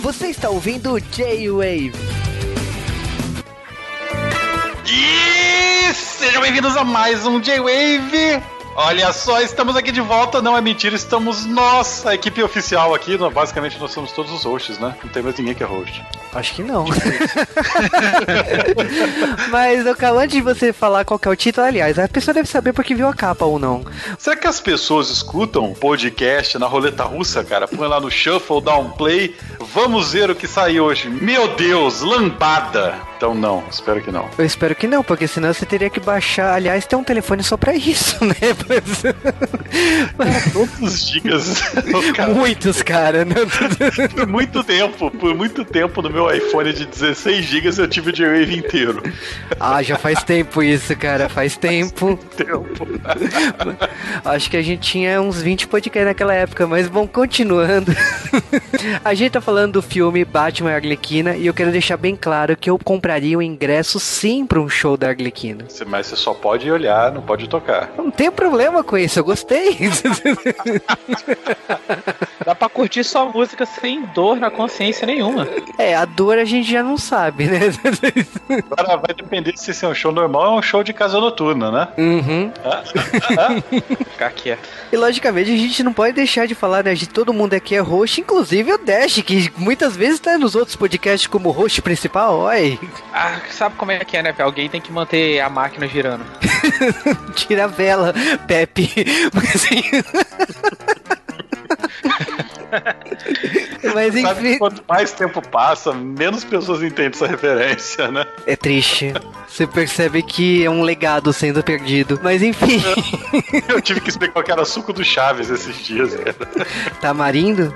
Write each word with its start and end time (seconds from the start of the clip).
Você 0.00 0.26
está 0.26 0.50
ouvindo 0.50 0.98
J-Wave. 0.98 1.92
E 4.88 5.94
sejam 5.94 6.42
bem-vindos 6.42 6.76
a 6.76 6.82
mais 6.82 7.24
um 7.24 7.40
J-Wave. 7.40 8.42
Olha 8.78 9.10
só, 9.10 9.40
estamos 9.40 9.74
aqui 9.74 9.90
de 9.90 10.02
volta, 10.02 10.42
não 10.42 10.54
é 10.54 10.60
mentira, 10.60 10.94
estamos 10.94 11.46
nós, 11.46 12.06
a 12.06 12.14
equipe 12.14 12.42
oficial 12.42 12.94
aqui, 12.94 13.16
basicamente 13.16 13.80
nós 13.80 13.90
somos 13.90 14.12
todos 14.12 14.30
os 14.30 14.44
hosts, 14.44 14.78
né? 14.78 14.94
Não 15.02 15.10
tem 15.10 15.22
mais 15.22 15.34
ninguém 15.38 15.54
que 15.54 15.62
é 15.62 15.66
host. 15.66 16.04
Acho 16.34 16.54
que 16.56 16.62
não. 16.62 16.84
Mas, 19.50 19.96
Cal, 19.96 20.18
antes 20.18 20.36
de 20.36 20.42
você 20.42 20.74
falar 20.74 21.06
qual 21.06 21.18
é 21.24 21.28
o 21.30 21.36
título, 21.36 21.66
aliás, 21.66 21.98
a 21.98 22.06
pessoa 22.06 22.34
deve 22.34 22.46
saber 22.46 22.74
porque 22.74 22.94
viu 22.94 23.08
a 23.08 23.14
capa 23.14 23.46
ou 23.46 23.58
não. 23.58 23.82
Será 24.18 24.36
que 24.36 24.46
as 24.46 24.60
pessoas 24.60 25.08
escutam 25.08 25.72
podcast 25.72 26.58
na 26.58 26.66
roleta 26.66 27.04
russa, 27.04 27.42
cara? 27.42 27.66
Põe 27.66 27.88
lá 27.88 27.98
no 27.98 28.10
shuffle, 28.10 28.60
dá 28.60 28.76
um 28.76 28.90
play, 28.90 29.34
vamos 29.72 30.12
ver 30.12 30.30
o 30.30 30.34
que 30.34 30.46
sai 30.46 30.78
hoje. 30.78 31.08
Meu 31.08 31.48
Deus, 31.54 32.02
lambada! 32.02 33.06
Então 33.16 33.34
não, 33.34 33.64
espero 33.70 34.02
que 34.02 34.12
não. 34.12 34.28
Eu 34.36 34.44
espero 34.44 34.74
que 34.74 34.86
não, 34.86 35.02
porque 35.02 35.26
senão 35.26 35.52
você 35.52 35.64
teria 35.64 35.88
que 35.88 35.98
baixar. 35.98 36.54
Aliás, 36.54 36.84
tem 36.84 36.98
um 36.98 37.04
telefone 37.04 37.42
só 37.42 37.56
pra 37.56 37.74
isso, 37.74 38.18
né? 38.22 38.34
Quantos 40.52 41.00
gigas? 41.06 41.60
Cara? 42.14 42.34
Muitos, 42.34 42.82
cara. 42.82 43.26
por 44.14 44.26
muito 44.26 44.62
tempo, 44.64 45.10
por 45.10 45.34
muito 45.34 45.64
tempo 45.64 46.02
no 46.02 46.10
meu 46.10 46.34
iPhone 46.34 46.72
de 46.72 46.86
16 46.86 47.44
gigas 47.44 47.78
eu 47.78 47.88
tive 47.88 48.10
o 48.10 48.12
J-Wave 48.12 48.56
inteiro. 48.56 49.02
Ah, 49.58 49.82
já 49.82 49.96
faz 49.96 50.22
tempo 50.22 50.62
isso, 50.62 50.96
cara. 50.96 51.28
Faz 51.28 51.56
tempo. 51.56 52.18
tempo. 52.36 52.86
Acho 54.24 54.50
que 54.50 54.56
a 54.56 54.62
gente 54.62 54.80
tinha 54.80 55.20
uns 55.20 55.40
20 55.40 55.68
podcasts 55.68 56.06
naquela 56.06 56.34
época, 56.34 56.66
mas 56.66 56.88
bom, 56.88 57.06
continuando. 57.06 57.92
A 59.04 59.14
gente 59.14 59.32
tá 59.32 59.40
falando 59.40 59.74
do 59.74 59.82
filme 59.82 60.24
Batman 60.24 60.72
e 60.72 60.74
Arlequina 60.74 61.36
e 61.36 61.46
eu 61.46 61.54
quero 61.54 61.70
deixar 61.70 61.96
bem 61.96 62.16
claro 62.16 62.56
que 62.56 62.70
eu 62.70 62.78
compraria 62.78 63.36
o 63.36 63.42
ingresso 63.42 64.00
sim 64.00 64.46
pra 64.46 64.60
um 64.60 64.68
show 64.68 64.96
da 64.96 65.08
Arlequina. 65.08 65.66
Mas 65.86 66.06
você 66.06 66.16
só 66.16 66.32
pode 66.34 66.70
olhar, 66.70 67.12
não 67.12 67.22
pode 67.22 67.48
tocar. 67.48 67.90
Não 67.96 68.10
tem 68.10 68.30
problema 68.30 68.55
com 68.84 68.96
isso, 68.96 69.18
eu 69.18 69.24
gostei. 69.24 69.78
Dá 72.44 72.54
pra 72.54 72.68
curtir 72.68 73.04
sua 73.04 73.24
música 73.26 73.66
sem 73.66 74.02
dor 74.06 74.36
na 74.36 74.50
consciência 74.50 75.06
nenhuma. 75.06 75.48
É, 75.78 75.94
a 75.94 76.04
dor 76.04 76.38
a 76.38 76.44
gente 76.44 76.70
já 76.70 76.82
não 76.82 76.96
sabe, 76.96 77.46
né? 77.46 77.60
Agora 78.70 78.96
vai 78.98 79.14
depender 79.14 79.52
se 79.56 79.70
esse 79.70 79.84
é 79.84 79.88
um 79.88 79.94
show 79.94 80.12
normal 80.12 80.52
ou 80.52 80.58
um 80.58 80.62
show 80.62 80.82
de 80.82 80.92
casa 80.92 81.20
noturna, 81.20 81.70
né? 81.70 81.88
Uhum. 81.98 82.52
Ah, 82.64 82.82
ah, 83.38 84.04
Ficar 84.10 84.30
quieto. 84.30 84.68
E 84.92 84.96
logicamente 84.96 85.52
a 85.52 85.56
gente 85.56 85.82
não 85.82 85.92
pode 85.92 86.12
deixar 86.14 86.46
de 86.46 86.54
falar, 86.54 86.84
né? 86.84 86.94
De 86.94 87.08
todo 87.08 87.34
mundo 87.34 87.54
aqui 87.54 87.74
é 87.74 87.80
host, 87.80 88.20
inclusive 88.20 88.72
o 88.72 88.78
Dash, 88.78 89.20
que 89.22 89.50
muitas 89.56 89.96
vezes 89.96 90.20
tá 90.20 90.38
nos 90.38 90.54
outros 90.54 90.76
podcasts 90.76 91.26
como 91.26 91.50
host 91.50 91.82
principal, 91.82 92.38
oi. 92.40 92.78
Ah, 93.12 93.40
sabe 93.50 93.74
como 93.76 93.90
é 93.90 93.98
que 94.04 94.16
é, 94.16 94.22
né? 94.22 94.34
Alguém 94.38 94.68
tem 94.68 94.80
que 94.80 94.92
manter 94.92 95.40
a 95.40 95.50
máquina 95.50 95.86
girando. 95.86 96.24
Tira 97.34 97.64
a 97.64 97.66
vela, 97.66 98.14
Pepe. 98.46 98.90
Assim... 99.54 99.82
Mas 103.94 104.14
enfim. 104.14 104.26
Sabe 104.26 104.58
quanto 104.58 104.82
mais 104.88 105.12
tempo 105.12 105.40
passa, 105.40 105.92
menos 105.92 106.44
pessoas 106.44 106.82
entendem 106.82 107.12
essa 107.14 107.26
referência, 107.26 108.10
né? 108.10 108.26
É 108.46 108.56
triste. 108.56 109.12
Você 109.48 109.66
percebe 109.66 110.22
que 110.22 110.64
é 110.64 110.70
um 110.70 110.82
legado 110.82 111.32
sendo 111.32 111.62
perdido. 111.62 112.18
Mas 112.22 112.42
enfim. 112.42 112.82
Eu 113.68 113.80
tive 113.80 114.00
que 114.00 114.10
explicar 114.10 114.42
que 114.42 114.52
era 114.52 114.64
suco 114.64 114.92
do 114.92 115.04
Chaves 115.04 115.50
esses 115.50 115.76
dias, 115.84 116.14
cara. 116.14 116.34
Tamarindo? 117.00 117.72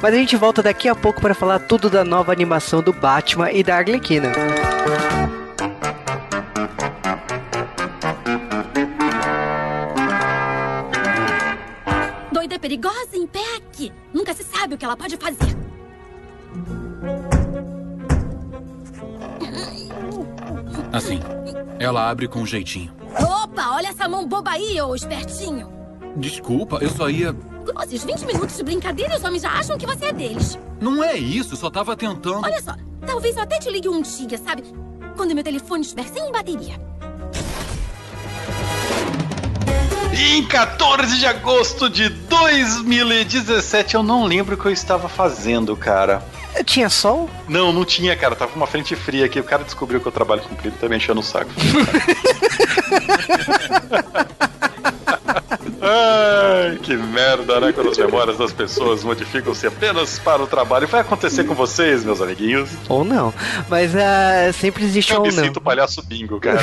Mas 0.00 0.14
a 0.14 0.16
gente 0.16 0.36
volta 0.36 0.62
daqui 0.62 0.88
a 0.88 0.94
pouco 0.94 1.20
para 1.20 1.34
falar 1.34 1.60
tudo 1.60 1.88
da 1.90 2.04
nova 2.04 2.32
animação 2.32 2.82
do 2.82 2.92
Batman 2.92 3.50
e 3.52 3.62
da 3.62 3.76
Arlequina. 3.76 4.32
Doida 4.32 5.19
sabe 14.60 14.74
o 14.74 14.78
que 14.78 14.84
ela 14.84 14.96
pode 14.96 15.16
fazer. 15.16 15.56
Assim. 20.92 21.20
Ela 21.78 22.10
abre 22.10 22.28
com 22.28 22.40
um 22.40 22.46
jeitinho. 22.46 22.92
Opa, 23.18 23.70
olha 23.70 23.88
essa 23.88 24.06
mão 24.06 24.26
boba 24.26 24.50
aí, 24.50 24.80
ô 24.82 24.94
espertinho. 24.94 25.70
Desculpa, 26.16 26.78
eu 26.82 26.90
só 26.90 27.08
ia. 27.08 27.34
Esses 27.84 28.04
20 28.04 28.26
minutos 28.26 28.56
de 28.56 28.62
brincadeira, 28.62 29.16
os 29.16 29.24
homens 29.24 29.42
já 29.42 29.50
acham 29.50 29.78
que 29.78 29.86
você 29.86 30.06
é 30.06 30.12
deles. 30.12 30.58
Não 30.80 31.02
é 31.02 31.16
isso, 31.16 31.56
só 31.56 31.70
tava 31.70 31.96
tentando. 31.96 32.44
Olha 32.44 32.60
só, 32.60 32.74
talvez 33.06 33.36
eu 33.36 33.42
até 33.42 33.58
te 33.58 33.70
ligue 33.70 33.88
um 33.88 34.02
dia, 34.02 34.36
sabe? 34.36 34.64
Quando 35.16 35.34
meu 35.34 35.44
telefone 35.44 35.82
estiver 35.82 36.06
sem 36.08 36.30
bateria. 36.30 36.74
Em 40.12 40.44
14 40.44 41.18
de 41.18 41.26
agosto 41.26 41.88
de 41.88 42.08
2017, 42.08 43.94
eu 43.94 44.02
não 44.02 44.24
lembro 44.24 44.54
o 44.54 44.58
que 44.58 44.66
eu 44.66 44.72
estava 44.72 45.08
fazendo, 45.08 45.76
cara. 45.76 46.22
Tinha 46.64 46.88
sol? 46.88 47.30
Não, 47.48 47.72
não 47.72 47.84
tinha, 47.84 48.16
cara. 48.16 48.34
Tava 48.34 48.54
uma 48.56 48.66
frente 48.66 48.96
fria 48.96 49.26
aqui. 49.26 49.38
O 49.38 49.44
cara 49.44 49.62
descobriu 49.62 50.00
que 50.00 50.06
eu 50.06 50.12
trabalho 50.12 50.42
comprido 50.42 50.74
e 50.76 50.78
tá 50.78 50.88
me 50.88 50.96
enchendo 50.96 51.20
o 51.20 51.22
saco. 51.22 51.50
Ai, 55.82 56.78
que 56.82 56.94
merda, 56.94 57.58
né? 57.58 57.72
Quando 57.72 57.90
as 57.90 57.98
memórias 57.98 58.36
das 58.36 58.52
pessoas 58.52 59.02
modificam-se 59.02 59.66
apenas 59.66 60.18
para 60.18 60.42
o 60.42 60.46
trabalho. 60.46 60.86
Vai 60.86 61.00
acontecer 61.00 61.44
com 61.44 61.54
vocês, 61.54 62.04
meus 62.04 62.20
amiguinhos. 62.20 62.68
Ou 62.88 63.02
não. 63.04 63.32
Mas 63.68 63.92
uh, 63.94 64.52
sempre 64.52 64.84
existe 64.84 65.12
Eu 65.12 65.20
ou 65.20 65.26
me 65.26 65.32
não. 65.32 65.44
sinto 65.44 65.60
palhaço 65.60 66.02
bingo, 66.02 66.38
cara. 66.38 66.60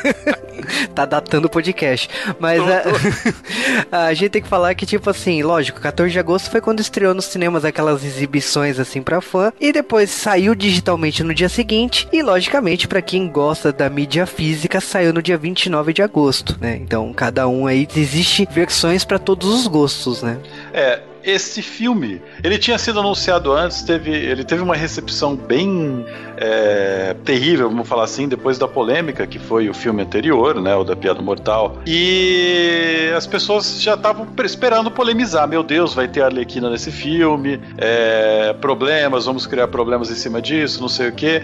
tá 0.94 1.04
datando 1.04 1.46
o 1.46 1.50
podcast. 1.50 2.08
Mas 2.40 2.60
uh, 2.62 3.36
a 3.92 4.14
gente 4.14 4.30
tem 4.30 4.42
que 4.42 4.48
falar 4.48 4.74
que, 4.74 4.86
tipo 4.86 5.10
assim, 5.10 5.42
lógico, 5.42 5.80
14 5.80 6.10
de 6.12 6.18
agosto 6.18 6.50
foi 6.50 6.60
quando 6.60 6.80
estreou 6.80 7.12
nos 7.12 7.26
cinemas 7.26 7.64
aquelas 7.64 8.02
exibições 8.02 8.78
assim 8.78 9.02
pra 9.02 9.20
fã. 9.20 9.52
E 9.60 9.72
depois 9.72 10.10
saiu 10.10 10.54
digitalmente 10.54 11.22
no 11.22 11.34
dia 11.34 11.50
seguinte. 11.50 12.08
E, 12.10 12.22
logicamente, 12.22 12.88
para 12.88 13.02
quem 13.02 13.28
gosta 13.28 13.70
da 13.72 13.90
mídia 13.90 14.26
física, 14.26 14.80
saiu 14.80 15.12
no 15.12 15.20
dia 15.22 15.36
29 15.36 15.92
de 15.92 16.02
agosto, 16.02 16.56
né? 16.60 16.78
Então, 16.80 17.12
cada 17.12 17.46
um 17.46 17.66
aí 17.66 17.86
existe 17.94 18.21
versões 18.50 19.04
para 19.04 19.18
todos 19.18 19.48
os 19.48 19.66
gostos, 19.66 20.22
né? 20.22 20.38
É, 20.72 21.00
esse 21.24 21.62
filme, 21.62 22.20
ele 22.42 22.58
tinha 22.58 22.78
sido 22.78 23.00
anunciado 23.00 23.52
antes, 23.52 23.82
teve, 23.82 24.10
ele 24.10 24.44
teve 24.44 24.62
uma 24.62 24.74
recepção 24.74 25.36
bem 25.36 26.04
é, 26.36 27.14
terrível, 27.24 27.68
vamos 27.68 27.88
falar 27.88 28.04
assim, 28.04 28.28
depois 28.28 28.58
da 28.58 28.66
polêmica 28.66 29.26
que 29.26 29.38
foi 29.38 29.68
o 29.68 29.74
filme 29.74 30.02
anterior, 30.02 30.60
né, 30.60 30.74
o 30.74 30.84
da 30.84 30.96
Piada 30.96 31.22
Mortal. 31.22 31.78
E 31.86 33.12
as 33.16 33.26
pessoas 33.26 33.80
já 33.80 33.94
estavam 33.94 34.26
esperando 34.44 34.90
polemizar. 34.90 35.46
Meu 35.46 35.62
Deus, 35.62 35.94
vai 35.94 36.08
ter 36.08 36.22
Arlequina 36.22 36.68
nesse 36.70 36.90
filme, 36.90 37.60
é, 37.78 38.54
problemas, 38.60 39.26
vamos 39.26 39.46
criar 39.46 39.68
problemas 39.68 40.10
em 40.10 40.14
cima 40.14 40.42
disso, 40.42 40.80
não 40.80 40.88
sei 40.88 41.08
o 41.08 41.12
quê. 41.12 41.42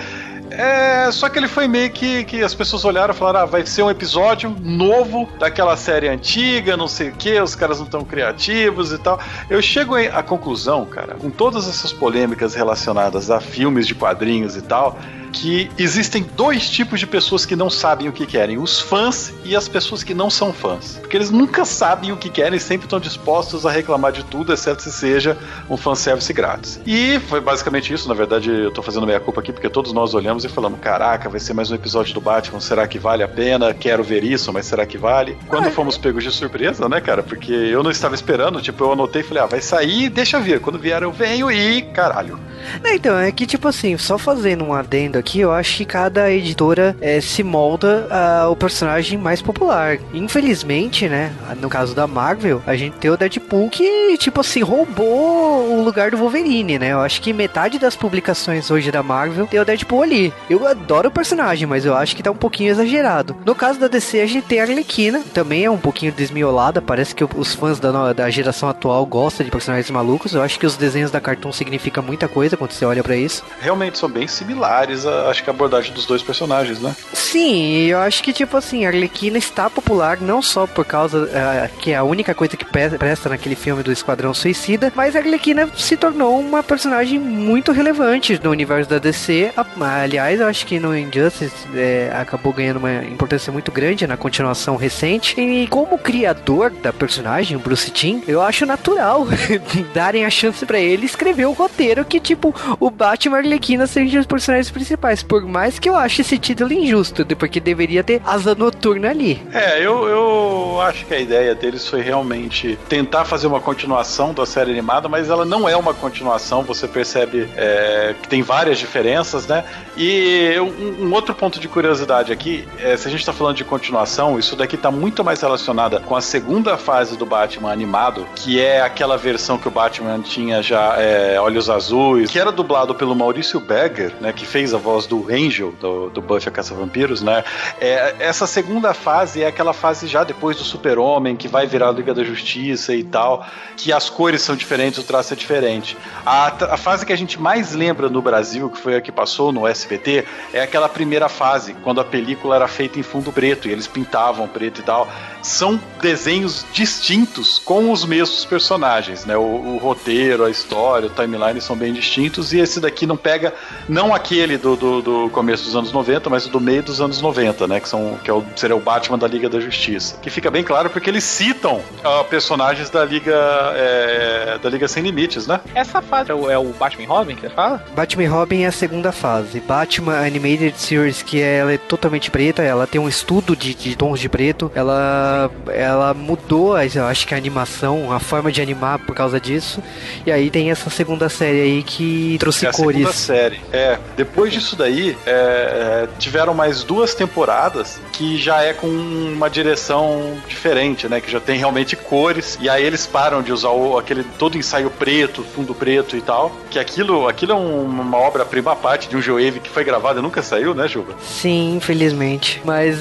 É, 0.50 1.11
só 1.12 1.28
que 1.28 1.38
ele 1.38 1.49
foi 1.49 1.69
meio 1.69 1.91
que, 1.91 2.25
que 2.25 2.43
as 2.43 2.55
pessoas 2.55 2.84
olharam 2.84 3.12
e 3.12 3.17
falaram: 3.17 3.41
ah, 3.41 3.44
vai 3.44 3.67
ser 3.67 3.83
um 3.83 3.91
episódio 3.91 4.55
novo 4.61 5.28
daquela 5.38 5.77
série 5.77 6.09
antiga, 6.09 6.77
não 6.77 6.88
sei 6.88 7.11
o 7.11 7.12
que, 7.12 7.41
os 7.41 7.55
caras 7.55 7.78
não 7.78 7.84
estão 7.84 8.03
criativos 8.03 8.93
e 8.93 8.99
tal. 8.99 9.21
Eu 9.50 9.61
chego 9.69 9.95
à 9.97 10.23
conclusão, 10.23 10.87
cara, 10.87 11.15
com 11.15 11.31
todas 11.31 11.69
essas 11.69 11.93
polêmicas 11.93 12.55
relacionadas 12.55 13.31
a 13.31 13.39
filmes 13.39 13.87
de 13.87 13.95
quadrinhos 13.95 14.56
e 14.56 14.62
tal, 14.62 14.99
que 15.28 15.71
existem 15.78 16.27
dois 16.37 16.69
tipos 16.69 17.00
de 17.00 17.06
pessoas 17.06 17.44
que 17.44 17.56
não 17.56 17.71
sabem 17.71 18.09
o 18.09 18.12
que 18.12 18.27
querem: 18.27 18.59
os 18.59 18.81
fãs 18.81 19.32
e 19.44 19.55
as 19.55 19.69
pessoas 19.69 20.02
que 20.02 20.14
não 20.14 20.31
são 20.31 20.52
fãs. 20.52 20.99
Porque 21.00 21.17
eles 21.17 21.31
nunca 21.31 21.64
sabem 21.64 22.12
o 22.12 22.17
que 22.17 22.31
querem 22.31 22.56
e 22.56 22.61
sempre 22.61 22.87
estão 22.87 23.00
dispostos 23.00 23.64
a 23.67 23.70
reclamar 23.70 24.12
de 24.12 24.25
tudo, 24.25 24.52
exceto 24.52 24.82
se 24.82 24.93
seja 24.93 25.37
um 25.69 25.76
fanservice 25.76 26.32
grátis. 26.32 26.81
E 26.87 27.19
foi 27.20 27.41
basicamente 27.41 27.93
isso. 27.93 28.08
Na 28.08 28.14
verdade, 28.14 28.50
eu 28.50 28.70
tô 28.70 28.82
fazendo 28.82 29.06
meia 29.06 29.20
culpa 29.20 29.41
aqui 29.41 29.52
porque 29.52 29.69
todos 29.69 29.93
nós 29.93 30.14
olhamos 30.14 30.44
e 30.44 30.49
falamos: 30.49 30.81
caraca, 30.81 31.29
vai 31.29 31.41
ser 31.41 31.55
mais 31.55 31.70
um 31.70 31.75
episódio 31.75 32.14
do 32.14 32.20
Batman, 32.20 32.61
será 32.61 32.87
que 32.87 32.99
vale 32.99 33.23
a 33.23 33.29
pena? 33.29 33.75
Quero 33.75 34.02
ver 34.02 34.25
isso, 34.25 34.52
mas 34.52 34.67
será 34.67 34.87
que 34.87 34.99
vale? 34.99 35.37
Quando 35.49 35.70
fomos 35.70 35.99
pegos 35.99 36.25
de 36.25 36.31
surpresa, 36.31 36.88
né, 36.88 37.00
cara? 37.00 37.23
Porque 37.23 37.52
eu 37.52 37.82
não 37.82 37.91
estava 37.91 38.14
esperando, 38.14 38.61
tipo, 38.61 38.85
eu 38.85 38.93
anotei 38.93 39.23
e 39.23 39.25
falei: 39.25 39.43
ah, 39.43 39.47
vai 39.47 39.61
sair, 39.61 40.08
deixa 40.08 40.41
ver. 40.41 40.61
Quando 40.61 40.79
vier, 40.79 41.02
eu 41.02 41.12
venho 41.12 41.50
e 41.50 41.82
caralho. 41.82 42.38
Então, 42.85 43.19
é 43.19 43.31
que 43.31 43.47
tipo 43.47 43.69
assim, 43.69 43.97
só 43.97 44.19
fazendo 44.19 44.64
um 44.64 44.73
adendo 44.73 45.19
aqui 45.19 45.27
que 45.28 45.40
eu 45.40 45.52
acho 45.52 45.76
que 45.76 45.84
cada 45.84 46.30
editora 46.30 46.96
é, 47.02 47.20
se 47.20 47.42
molda 47.42 48.08
ao 48.42 48.56
personagem 48.56 49.19
mais 49.19 49.42
popular. 49.42 49.98
Infelizmente, 50.14 51.06
né, 51.06 51.30
no 51.60 51.69
caso 51.69 51.94
da 51.94 52.06
Marvel, 52.06 52.62
a 52.66 52.75
gente 52.75 52.96
tem 52.96 53.10
o 53.10 53.16
Deadpool 53.16 53.69
que, 53.69 54.16
tipo 54.16 54.40
assim, 54.40 54.62
roubou 54.62 55.70
o 55.70 55.84
lugar 55.84 56.10
do 56.10 56.16
Wolverine, 56.16 56.78
né? 56.78 56.92
Eu 56.92 57.00
acho 57.00 57.20
que 57.20 57.34
metade 57.34 57.78
das 57.78 57.94
publicações 57.94 58.70
hoje 58.70 58.90
da 58.90 59.02
Marvel 59.02 59.46
tem 59.46 59.60
o 59.60 59.64
Deadpool 59.66 60.02
ali. 60.02 60.32
Eu 60.48 60.66
adoro 60.66 61.08
o 61.08 61.12
personagem, 61.12 61.66
mas 61.66 61.84
eu 61.84 61.94
acho 61.94 62.16
que 62.16 62.22
tá 62.22 62.30
um 62.30 62.36
pouquinho 62.36 62.70
exagerado. 62.70 63.36
No 63.44 63.54
caso 63.54 63.78
da 63.78 63.86
DC, 63.86 64.20
a 64.20 64.26
gente 64.26 64.46
tem 64.46 64.60
a 64.60 64.62
Arlequina, 64.62 65.22
também 65.34 65.64
é 65.64 65.70
um 65.70 65.76
pouquinho 65.76 66.12
desmiolada, 66.12 66.80
parece 66.80 67.14
que 67.14 67.22
os 67.22 67.54
fãs 67.54 67.78
da, 67.78 68.14
da 68.14 68.30
geração 68.30 68.69
atual 68.69 69.04
gostam 69.04 69.44
de 69.44 69.50
personagens 69.50 69.90
malucos. 69.90 70.32
Eu 70.32 70.42
acho 70.42 70.58
que 70.58 70.66
os 70.66 70.76
desenhos 70.76 71.10
da 71.10 71.20
Cartoon 71.20 71.52
significam 71.52 72.02
muita 72.02 72.26
coisa 72.28 72.56
quando 72.56 72.70
você 72.70 72.86
olha 72.86 73.02
para 73.02 73.16
isso. 73.16 73.44
Realmente 73.60 73.98
são 73.98 74.08
bem 74.08 74.26
similares, 74.26 75.04
a, 75.08 75.31
acho 75.31 75.43
que 75.43 75.50
a 75.50 75.52
abordagem 75.52 75.93
dos 75.93 76.06
dois 76.06 76.22
personagens, 76.22 76.81
né? 76.81 76.94
Sim, 77.12 77.87
eu 77.87 77.99
acho 77.99 78.22
que, 78.22 78.32
tipo 78.32 78.56
assim, 78.56 78.84
a 78.84 78.88
Arlequina 78.88 79.38
está 79.38 79.69
popular 79.69 80.20
não 80.20 80.40
só 80.43 80.66
por 80.66 80.84
causa 80.84 81.25
uh, 81.25 81.78
que 81.78 81.93
é 81.93 81.96
a 81.96 82.05
única 82.05 82.34
coisa 82.34 82.56
que 82.56 82.64
presta 82.64 83.28
naquele 83.28 83.55
filme 83.55 83.82
do 83.82 83.93
Esquadrão 83.93 84.32
Suicida, 84.34 84.93
mas 84.94 85.14
a 85.14 85.20
Arlequina 85.20 85.69
se 85.76 85.96
tornou 85.96 86.38
uma 86.38 86.62
personagem 86.62 87.19
muito 87.19 87.72
relevante 87.72 88.40
no 88.43 88.50
universo 88.50 88.90
da 88.90 88.99
DC. 88.99 89.52
Aliás, 89.81 90.40
eu 90.40 90.46
acho 90.46 90.66
que 90.66 90.78
no 90.78 90.96
Injustice 90.96 91.52
é, 91.75 92.11
acabou 92.14 92.52
ganhando 92.52 92.78
uma 92.78 93.04
importância 93.04 93.52
muito 93.52 93.70
grande 93.70 94.06
na 94.06 94.16
continuação 94.16 94.76
recente. 94.76 95.38
E 95.40 95.66
como 95.69 95.99
criador 95.99 96.70
da 96.70 96.93
personagem, 96.93 97.56
o 97.56 97.61
Bruce 97.61 97.90
Timm, 97.90 98.22
eu 98.26 98.43
acho 98.43 98.66
natural 98.66 99.26
darem 99.94 100.25
a 100.25 100.31
chance 100.31 100.64
para 100.64 100.78
ele 100.78 101.06
escrever 101.06 101.46
o 101.46 101.52
roteiro 101.52 102.04
que, 102.04 102.20
tipo, 102.20 102.54
o 102.81 102.90
Batman 102.90 103.37
e 103.37 103.40
a 103.40 103.43
Arlequina 103.44 103.87
sejam 103.87 104.20
os 104.20 104.26
personagens 104.26 104.70
principais. 104.70 104.98
Por 105.27 105.45
mais 105.45 105.79
que 105.79 105.89
eu 105.89 105.97
ache 105.97 106.23
esse 106.23 106.39
título 106.39 106.73
injusto, 106.73 107.25
porque 107.37 107.61
deveria 107.61 108.03
ter 108.03 108.21
asa 108.25 108.55
noturna 108.55 109.11
ali. 109.11 109.41
É, 109.53 109.79
eu, 109.79 110.06
eu 110.09 110.81
acho 110.81 111.06
que 111.06 111.15
a 111.15 111.21
ideia 111.21 111.55
deles 111.55 111.87
foi 111.87 112.00
realmente 112.00 112.79
tentar 112.89 113.25
fazer 113.25 113.47
uma 113.47 113.61
continuação 113.61 114.33
da 114.35 114.45
série 114.45 114.71
animada, 114.71 115.09
mas 115.09 115.31
ela 115.31 115.45
não 115.45 115.69
é 115.69 115.77
uma 115.77 115.95
continuação, 115.95 116.62
você 116.62 116.89
percebe 116.89 117.49
é, 117.56 118.15
que 118.21 118.29
tem 118.29 118.43
várias 118.43 118.79
diferenças, 118.79 119.47
né? 119.47 119.65
E 119.97 120.55
um, 120.59 121.06
um 121.06 121.12
outro 121.12 121.35
ponto 121.35 121.61
de 121.61 121.69
curiosidade 121.69 122.33
aqui, 122.33 122.67
é, 122.79 122.97
se 122.97 123.06
a 123.06 123.11
gente 123.11 123.21
está 123.21 123.33
falando 123.33 123.56
de 123.56 123.65
continuação, 123.65 124.39
isso 124.39 124.56
daqui 124.56 124.77
está 124.77 124.91
muito 124.91 125.25
mais 125.25 125.41
relacionada 125.41 126.00
com 126.00 126.17
a 126.17 126.21
segunda 126.21 126.77
fase 126.77 127.17
do 127.17 127.27
Batman 127.27 127.73
animado, 127.73 128.27
que 128.35 128.61
é 128.61 128.81
aquela 128.81 129.17
versão 129.17 129.59
que 129.59 129.69
o 129.69 129.71
Batman 129.71 130.21
tinha 130.21 130.62
já 130.62 130.97
é, 130.99 131.41
olhos 131.41 131.71
azuis, 131.71 132.31
que 132.31 132.39
era 132.39 132.50
dublado 132.50 132.95
pelo 132.95 133.15
Maurício 133.15 133.61
Berger, 133.61 134.12
né? 134.21 134.33
Que 134.33 134.47
fez 134.47 134.73
a 134.75 134.79
voz 134.88 135.06
do 135.06 135.26
Angel, 135.31 135.75
do, 135.79 136.08
do 136.08 136.23
Buffy 136.23 136.49
a 136.49 136.50
Caça-Vampiros, 136.50 137.20
né? 137.20 137.44
É, 137.79 138.14
essa 138.20 138.46
segunda 138.46 138.94
fase 138.94 139.43
é 139.43 139.46
aquela 139.46 139.75
fase 139.75 140.06
já 140.06 140.25
depois 140.25 140.56
do 140.56 140.64
Super-Homem, 140.64 141.37
que 141.37 141.46
vai 141.46 141.67
virar 141.67 141.90
a 141.90 141.93
Liga 141.93 142.14
da 142.14 142.25
Justiça 142.25 142.94
e 142.94 143.05
tal, 143.05 143.46
que 143.76 143.93
as 143.93 144.08
cores 144.08 144.40
são 144.40 144.56
diferentes, 144.56 144.99
o 144.99 145.02
traço 145.02 145.35
é 145.35 145.37
diferente. 145.37 145.94
A, 146.25 146.46
a 146.73 146.76
fase 146.79 147.05
que 147.05 147.12
a 147.12 147.17
gente 147.17 147.38
mais 147.38 147.75
lembra 147.75 148.08
no 148.08 148.23
Brasil, 148.23 148.70
que 148.70 148.81
foi 148.81 148.96
a 148.96 149.00
que 149.02 149.12
passou 149.12 149.52
no 149.52 149.67
SBT, 149.67 150.25
é 150.55 150.62
aquela 150.62 150.88
primeira 150.88 151.29
fase, 151.29 151.75
quando 151.85 152.00
a 152.00 152.05
película 152.05 152.56
era 152.56 152.67
feita 152.67 152.99
em 152.99 153.02
fundo 153.02 153.31
preto 153.31 153.69
e 153.69 153.73
eles 153.73 153.87
pintavam 153.87 154.49
preto 154.49 154.81
e 154.81 154.85
tal. 154.85 155.06
São 155.43 155.79
desenhos 156.00 156.64
distintos 156.73 157.58
com 157.58 157.93
os 157.93 158.06
mesmos 158.06 158.46
personagens, 158.46 159.26
né? 159.26 159.37
O, 159.37 159.75
o 159.75 159.76
roteiro, 159.76 160.46
a 160.46 160.50
história, 160.50 161.08
o 161.08 161.11
timeline 161.11 161.61
são 161.61 161.76
bem 161.76 161.93
distintos 161.93 162.55
e 162.55 162.58
esse 162.58 162.81
daqui 162.81 163.06
não 163.06 163.19
pega, 163.19 163.52
não 163.87 164.14
aquele 164.14 164.56
do, 164.56 164.77
do, 164.78 165.02
do 165.02 165.30
começo 165.30 165.64
dos 165.64 165.76
anos 165.76 165.92
90, 165.92 166.30
mas 166.30 166.46
o 166.46 166.48
do 166.48 166.60
meio 166.60 166.82
dos 166.82 167.00
anos 167.00 167.20
90, 167.20 167.66
né? 167.66 167.80
Que, 167.80 167.88
são, 167.88 168.19
que 168.22 168.30
é 168.30 168.34
o, 168.34 168.44
seria 168.56 168.76
o 168.76 168.80
Batman 168.80 169.19
da 169.19 169.26
Liga 169.26 169.48
da 169.48 169.60
Justiça. 169.60 170.16
Que 170.22 170.30
fica 170.30 170.50
bem 170.50 170.64
claro 170.64 170.90
porque 170.90 171.10
eles 171.10 171.25
citam 171.25 171.76
uh, 171.76 172.25
personagens 172.28 172.90
da 172.90 173.04
Liga 173.04 173.34
é, 173.75 174.58
da 174.62 174.70
Liga 174.70 174.88
Sem 174.88 175.02
Limites, 175.02 175.46
né? 175.46 175.60
Essa 175.75 176.00
fase 176.00 176.30
é 176.30 176.34
o, 176.34 176.50
é 176.50 176.58
o 176.58 176.72
Batman 176.72 177.06
Robin 177.06 177.34
que 177.34 177.42
você 177.42 177.50
fala? 177.50 177.84
Batman 177.94 178.28
Robin 178.28 178.62
é 178.62 178.66
a 178.66 178.72
segunda 178.72 179.12
fase. 179.12 179.60
Batman 179.60 180.19
Animated 180.19 180.78
Series, 180.78 181.22
que 181.22 181.42
é, 181.42 181.58
ela 181.58 181.72
é 181.72 181.78
totalmente 181.78 182.30
preta, 182.30 182.62
ela 182.62 182.86
tem 182.86 183.00
um 183.00 183.08
estudo 183.08 183.56
de, 183.56 183.75
de 183.75 183.96
tons 183.96 184.20
de 184.20 184.28
preto, 184.28 184.70
ela, 184.75 185.50
ela 185.69 186.14
mudou, 186.14 186.78
eu 186.78 187.04
acho 187.04 187.26
que 187.26 187.34
a 187.34 187.36
animação, 187.36 188.12
a 188.12 188.20
forma 188.20 188.50
de 188.52 188.60
animar 188.60 188.98
por 189.00 189.14
causa 189.14 189.40
disso. 189.40 189.82
E 190.26 190.32
aí 190.32 190.50
tem 190.50 190.70
essa 190.70 190.90
segunda 190.90 191.28
série 191.28 191.60
aí 191.60 191.82
que 191.82 192.36
trouxe 192.38 192.66
é 192.66 192.69
a 192.69 192.72
cores. 192.72 192.96
Segunda 192.96 193.12
série. 193.12 193.60
É, 193.72 193.98
depois 194.16 194.52
disso 194.69 194.76
daí, 194.76 195.17
é, 195.25 195.31
é, 195.31 196.09
tiveram 196.19 196.53
mais 196.53 196.82
duas 196.82 197.15
temporadas 197.15 198.00
que 198.12 198.37
já 198.37 198.62
é 198.62 198.73
com 198.75 198.87
uma 198.87 199.49
direção 199.49 200.37
diferente, 200.47 201.09
né? 201.09 201.20
Que 201.20 201.31
já 201.31 201.41
tem 201.41 201.59
realmente 201.59 201.97
cores. 201.97 202.59
E 202.61 202.69
aí 202.69 202.85
eles 202.85 203.06
param 203.06 203.43
de 203.43 203.53
usar 203.53 203.70
o, 203.70 203.97
aquele 203.97 204.25
todo 204.38 204.59
ensaio 204.59 204.91
preto, 204.91 205.43
fundo 205.43 205.75
preto 205.75 206.17
e 206.17 206.20
tal. 206.20 206.53
Que 206.70 206.79
aquilo, 206.79 207.29
aquilo 207.29 207.53
é 207.53 207.55
um, 207.55 207.85
uma 207.85 208.19
obra-prima 208.19 208.73
à 208.73 208.76
parte 208.76 209.09
de 209.09 209.17
um 209.17 209.23
Geowave 209.23 209.61
que 209.61 209.70
foi 209.70 209.85
gravado 209.85 210.19
e 210.19 210.23
nunca 210.23 210.43
saiu, 210.43 210.75
né, 210.75 210.87
Juba? 210.88 211.14
Sim, 211.23 211.76
infelizmente. 211.76 212.61
Mas 212.64 212.99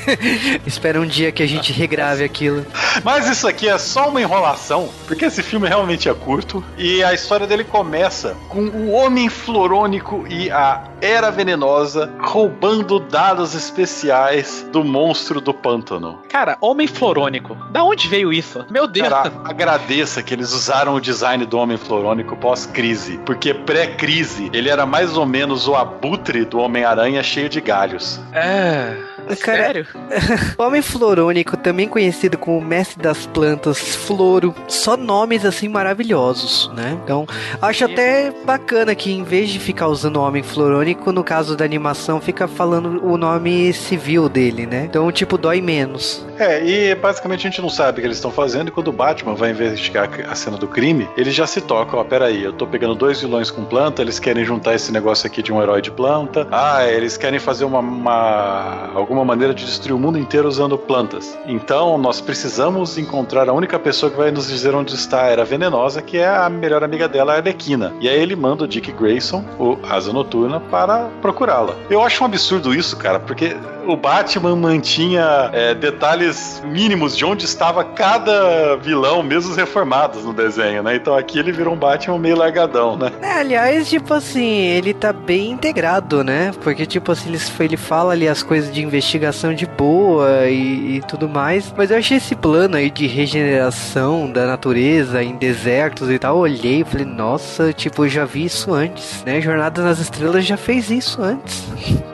espero 0.66 1.02
um 1.02 1.06
dia 1.06 1.32
que 1.32 1.42
a 1.42 1.48
gente 1.48 1.72
regrave 1.72 2.24
aquilo. 2.24 2.64
Mas 3.02 3.28
isso 3.28 3.46
aqui 3.46 3.68
é 3.68 3.76
só 3.76 4.08
uma 4.08 4.20
enrolação, 4.20 4.88
porque 5.06 5.24
esse 5.24 5.42
filme 5.42 5.68
realmente 5.68 6.08
é 6.08 6.14
curto. 6.14 6.64
E 6.78 7.02
a 7.02 7.12
história 7.12 7.46
dele 7.46 7.64
começa 7.64 8.36
com 8.48 8.60
o 8.60 8.92
Homem 8.92 9.28
Florônico 9.28 10.24
e 10.28 10.50
a 10.50 10.93
Era 11.04 11.30
Venenosa 11.30 12.10
roubando 12.18 12.98
dados 12.98 13.54
especiais 13.54 14.66
do 14.72 14.82
monstro 14.82 15.38
do 15.38 15.52
pântano. 15.52 16.22
Cara, 16.30 16.56
Homem 16.62 16.86
Florônico. 16.86 17.54
Da 17.70 17.84
onde 17.84 18.08
veio 18.08 18.32
isso? 18.32 18.64
Meu 18.70 18.86
Deus. 18.86 19.10
Cara, 19.10 19.30
agradeça 19.44 20.22
que 20.22 20.32
eles 20.32 20.54
usaram 20.54 20.94
o 20.94 21.00
design 21.02 21.44
do 21.44 21.58
Homem 21.58 21.76
Florônico 21.76 22.34
pós-crise, 22.38 23.20
porque 23.26 23.52
pré-crise 23.52 24.48
ele 24.54 24.70
era 24.70 24.86
mais 24.86 25.14
ou 25.14 25.26
menos 25.26 25.68
o 25.68 25.74
abutre 25.74 26.46
do 26.46 26.58
Homem-Aranha 26.58 27.22
cheio 27.22 27.50
de 27.50 27.60
galhos. 27.60 28.18
É. 28.32 28.96
Cara, 29.40 29.62
Sério? 29.62 29.86
Homem 30.58 30.82
Florônico, 30.82 31.56
também 31.56 31.88
conhecido 31.88 32.36
como 32.36 32.60
Mestre 32.60 33.02
das 33.02 33.26
Plantas, 33.26 33.96
Floro, 33.96 34.54
só 34.68 34.96
nomes 34.96 35.44
assim 35.44 35.68
maravilhosos, 35.68 36.70
né? 36.74 36.98
Então, 37.02 37.26
acho 37.60 37.84
até 37.84 38.30
bacana 38.44 38.94
que 38.94 39.10
em 39.10 39.22
vez 39.22 39.48
de 39.50 39.58
ficar 39.58 39.88
usando 39.88 40.16
o 40.16 40.22
Homem 40.22 40.42
Florônico, 40.42 40.93
no 41.12 41.24
caso 41.24 41.56
da 41.56 41.64
animação, 41.64 42.20
fica 42.20 42.46
falando 42.46 43.04
o 43.04 43.16
nome 43.16 43.72
civil 43.72 44.28
dele, 44.28 44.66
né? 44.66 44.84
Então, 44.84 45.10
tipo, 45.12 45.38
dói 45.38 45.60
menos. 45.60 46.24
É, 46.38 46.64
e 46.64 46.94
basicamente 46.94 47.46
a 47.46 47.50
gente 47.50 47.62
não 47.62 47.68
sabe 47.68 47.98
o 47.98 48.00
que 48.00 48.06
eles 48.06 48.16
estão 48.16 48.30
fazendo, 48.30 48.68
e 48.68 48.70
quando 48.70 48.88
o 48.88 48.92
Batman 48.92 49.34
vai 49.34 49.50
investigar 49.50 50.08
a 50.28 50.34
cena 50.34 50.56
do 50.56 50.66
crime, 50.66 51.08
ele 51.16 51.30
já 51.30 51.46
se 51.46 51.60
toca, 51.60 51.96
ó, 51.96 52.04
peraí, 52.04 52.42
eu 52.42 52.52
tô 52.52 52.66
pegando 52.66 52.94
dois 52.94 53.20
vilões 53.20 53.50
com 53.50 53.64
planta, 53.64 54.02
eles 54.02 54.18
querem 54.18 54.44
juntar 54.44 54.74
esse 54.74 54.92
negócio 54.92 55.26
aqui 55.26 55.42
de 55.42 55.52
um 55.52 55.62
herói 55.62 55.80
de 55.80 55.90
planta, 55.90 56.46
ah, 56.50 56.84
eles 56.86 57.16
querem 57.16 57.38
fazer 57.38 57.64
uma, 57.64 57.78
uma 57.78 58.90
alguma 58.94 59.24
maneira 59.24 59.54
de 59.54 59.64
destruir 59.64 59.94
o 59.94 59.98
mundo 59.98 60.18
inteiro 60.18 60.48
usando 60.48 60.76
plantas. 60.76 61.38
Então, 61.46 61.96
nós 61.98 62.20
precisamos 62.20 62.98
encontrar 62.98 63.48
a 63.48 63.52
única 63.52 63.78
pessoa 63.78 64.10
que 64.10 64.16
vai 64.16 64.30
nos 64.30 64.48
dizer 64.48 64.74
onde 64.74 64.94
está 64.94 65.22
a 65.22 65.28
Era 65.28 65.44
Venenosa, 65.44 66.02
que 66.02 66.18
é 66.18 66.28
a 66.28 66.48
melhor 66.48 66.82
amiga 66.82 67.08
dela, 67.08 67.34
a 67.34 67.36
Arlequina. 67.36 67.92
E 68.00 68.08
aí 68.08 68.20
ele 68.20 68.36
manda 68.36 68.64
o 68.64 68.68
Dick 68.68 68.92
Grayson, 68.92 69.44
o 69.58 69.78
Asa 69.88 70.12
Noturna, 70.12 70.60
para 70.60 70.83
procurá-la. 71.20 71.74
Eu 71.88 72.02
acho 72.02 72.22
um 72.22 72.26
absurdo 72.26 72.74
isso, 72.74 72.96
cara, 72.96 73.18
porque 73.18 73.56
o 73.86 73.96
Batman 73.96 74.56
mantinha 74.56 75.50
é, 75.52 75.74
detalhes 75.74 76.62
mínimos 76.66 77.16
de 77.16 77.24
onde 77.24 77.44
estava 77.44 77.84
cada 77.84 78.76
vilão, 78.76 79.22
mesmo 79.22 79.50
os 79.50 79.56
reformados 79.56 80.24
no 80.24 80.32
desenho, 80.32 80.82
né? 80.82 80.96
Então 80.96 81.16
aqui 81.16 81.38
ele 81.38 81.52
virou 81.52 81.74
um 81.74 81.76
Batman 81.76 82.18
meio 82.18 82.36
largadão, 82.36 82.96
né? 82.96 83.12
É, 83.20 83.32
aliás, 83.32 83.88
tipo 83.88 84.14
assim, 84.14 84.62
ele 84.66 84.94
tá 84.94 85.12
bem 85.12 85.52
integrado, 85.52 86.24
né? 86.24 86.52
Porque, 86.62 86.86
tipo 86.86 87.12
assim, 87.12 87.34
ele, 87.60 87.76
fala 87.76 88.12
ali 88.12 88.28
as 88.28 88.42
coisas 88.42 88.72
de 88.72 88.82
investigação 88.82 89.54
de 89.54 89.66
boa 89.66 90.46
e, 90.46 90.96
e 90.96 91.02
tudo 91.02 91.28
mais. 91.28 91.72
Mas 91.76 91.90
eu 91.90 91.98
achei 91.98 92.16
esse 92.16 92.34
plano 92.34 92.76
aí 92.76 92.90
de 92.90 93.06
regeneração 93.06 94.30
da 94.30 94.46
natureza 94.46 95.22
em 95.22 95.36
desertos 95.36 96.10
e 96.10 96.18
tal. 96.18 96.38
Olhei 96.38 96.80
e 96.80 96.84
falei, 96.84 97.06
nossa, 97.06 97.72
tipo, 97.72 98.04
eu 98.04 98.08
já 98.08 98.24
vi 98.24 98.46
isso 98.46 98.72
antes, 98.72 99.22
né? 99.24 99.40
Jornada 99.40 99.82
nas 99.82 99.98
Estrelas 99.98 100.44
já 100.44 100.56
fez 100.64 100.90
isso 100.90 101.22
antes. 101.22 101.62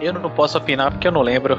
Eu 0.00 0.12
não 0.12 0.28
posso 0.30 0.58
opinar 0.58 0.90
porque 0.90 1.06
eu 1.06 1.12
não 1.12 1.22
lembro. 1.22 1.58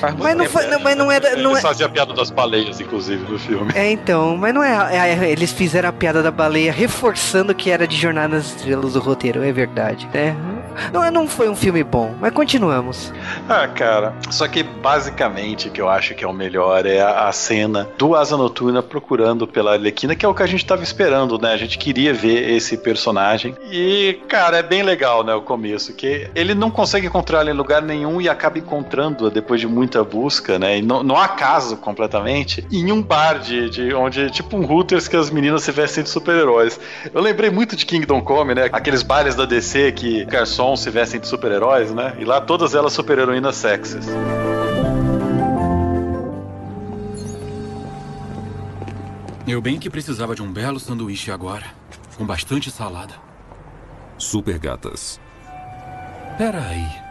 Faz 0.00 0.14
Mas 0.16 0.36
não, 0.36 0.44
foi, 0.44 0.66
não, 0.66 0.80
mas 0.80 0.96
não 0.96 1.10
era. 1.10 1.34
Não 1.36 1.50
Eles 1.52 1.58
é, 1.58 1.62
faziam 1.62 1.86
a 1.88 1.90
piada 1.90 2.12
das 2.12 2.30
baleias, 2.30 2.80
inclusive, 2.80 3.30
no 3.30 3.38
filme. 3.38 3.72
é, 3.74 3.90
então, 3.90 4.36
mas 4.36 4.52
não 4.54 4.62
é, 4.62 4.94
é- 4.94 5.24
é- 5.24 5.30
Eles 5.30 5.52
fizeram 5.52 5.88
a 5.88 5.92
piada 5.92 6.22
da 6.22 6.30
baleia 6.30 6.70
reforçando 6.72 7.54
que 7.54 7.70
era 7.70 7.86
de 7.86 7.96
Jornada 7.96 8.36
nas 8.36 8.46
Estrelas 8.46 8.94
o 8.96 9.00
roteiro, 9.00 9.42
é 9.42 9.52
verdade. 9.52 10.08
É. 10.12 10.34
Não, 10.92 11.10
não 11.10 11.26
foi 11.28 11.48
um 11.48 11.56
filme 11.56 11.82
bom, 11.82 12.14
mas 12.20 12.32
continuamos. 12.32 13.12
Ah, 13.48 13.66
cara. 13.66 14.14
Só 14.30 14.46
que 14.46 14.62
basicamente 14.62 15.68
o 15.68 15.70
que 15.70 15.80
eu 15.80 15.88
acho 15.88 16.14
que 16.14 16.24
é 16.24 16.28
o 16.28 16.32
melhor 16.32 16.86
é 16.86 17.00
a, 17.00 17.28
a 17.28 17.32
cena 17.32 17.88
do 17.98 18.14
Asa 18.14 18.36
Noturna 18.36 18.82
procurando 18.82 19.46
pela 19.46 19.72
Arlequina, 19.72 20.14
que 20.14 20.24
é 20.24 20.28
o 20.28 20.34
que 20.34 20.42
a 20.42 20.46
gente 20.46 20.64
tava 20.64 20.82
esperando, 20.82 21.38
né? 21.38 21.52
A 21.52 21.56
gente 21.56 21.78
queria 21.78 22.12
ver 22.14 22.50
esse 22.52 22.76
personagem. 22.76 23.56
E, 23.70 24.20
cara, 24.28 24.58
é 24.58 24.62
bem 24.62 24.82
legal, 24.82 25.24
né? 25.24 25.34
O 25.34 25.42
começo, 25.42 25.92
que 25.94 26.17
ele 26.34 26.54
não 26.54 26.70
consegue 26.70 27.06
encontrar 27.06 27.40
ela 27.40 27.50
em 27.50 27.54
lugar 27.54 27.82
nenhum 27.82 28.20
e 28.20 28.28
acaba 28.28 28.58
encontrando-a 28.58 29.30
depois 29.30 29.60
de 29.60 29.66
muita 29.66 30.02
busca, 30.02 30.58
né? 30.58 30.78
E 30.78 30.82
não, 30.82 31.02
não 31.02 31.16
há 31.16 31.28
caso 31.28 31.76
completamente, 31.76 32.66
em 32.70 32.90
um 32.92 33.02
bar 33.02 33.38
de, 33.38 33.68
de 33.68 33.94
onde, 33.94 34.30
tipo 34.30 34.56
um 34.56 34.64
Hooters 34.64 35.08
que 35.08 35.16
as 35.16 35.30
meninas 35.30 35.62
se 35.62 35.72
vestem 35.72 36.02
de 36.02 36.10
super-heróis. 36.10 36.78
Eu 37.12 37.20
lembrei 37.20 37.50
muito 37.50 37.76
de 37.76 37.84
Kingdom 37.84 38.20
Come, 38.20 38.54
né? 38.54 38.68
Aqueles 38.72 39.02
bares 39.02 39.34
da 39.34 39.44
DC 39.44 39.92
que 39.92 40.24
garçons 40.24 40.80
se 40.80 40.90
vestem 40.90 41.20
de 41.20 41.26
super-heróis, 41.26 41.92
né? 41.92 42.14
E 42.18 42.24
lá 42.24 42.40
todas 42.40 42.74
elas 42.74 42.92
super-heroínas 42.92 43.56
sexys. 43.56 44.06
Eu 49.46 49.62
bem 49.62 49.78
que 49.78 49.88
precisava 49.88 50.34
de 50.34 50.42
um 50.42 50.52
belo 50.52 50.78
sanduíche 50.78 51.30
agora, 51.30 51.64
com 52.18 52.26
bastante 52.26 52.70
salada. 52.70 53.14
Super 54.18 54.58
gatas. 54.58 55.18
Pera 56.38 56.68
aí. 56.68 57.07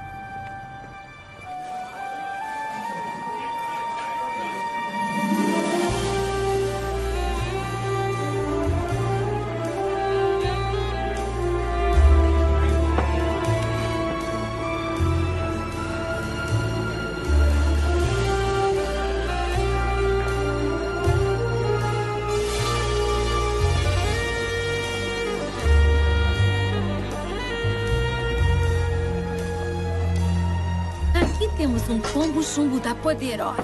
Chumbo 32.48 32.80
da 32.80 32.96
poderosa. 32.96 33.64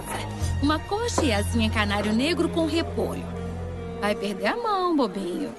Uma 0.62 0.80
coxa 0.80 1.24
e 1.24 1.34
asinha 1.34 1.70
canário 1.70 2.14
negro 2.14 2.50
com 2.50 2.66
repolho. 2.66 3.26
Vai 4.00 4.16
perder 4.16 4.48
a 4.48 4.58
mão, 4.58 4.96
bobinho. 4.96 5.54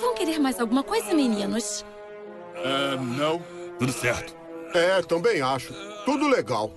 Vão 0.00 0.14
querer 0.14 0.38
mais 0.38 0.60
alguma 0.60 0.82
coisa, 0.82 1.12
meninos? 1.12 1.84
Ah, 2.56 2.96
não. 2.96 3.42
Tudo 3.78 3.92
certo. 3.92 4.34
É, 4.74 5.02
também 5.02 5.42
acho. 5.42 5.72
Tudo 6.04 6.28
legal. 6.28 6.72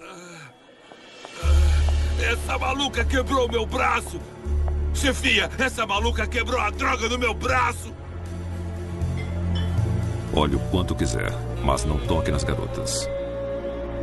Essa 2.19 2.57
maluca 2.57 3.05
quebrou 3.05 3.47
meu 3.49 3.65
braço! 3.65 4.19
Chefia, 4.93 5.49
essa 5.59 5.85
maluca 5.85 6.25
quebrou 6.25 6.59
a 6.59 6.69
droga 6.69 7.09
no 7.09 7.19
meu 7.19 7.33
braço! 7.33 7.94
Olhe 10.37 10.57
o 10.57 10.59
quanto 10.69 10.93
quiser, 10.93 11.31
mas 11.63 11.85
não 11.85 11.97
toque 11.97 12.29
nas 12.29 12.43
garotas. 12.43 13.09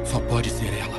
Só 0.02 0.18
pode 0.20 0.48
ser 0.48 0.72
ela. 0.78 0.98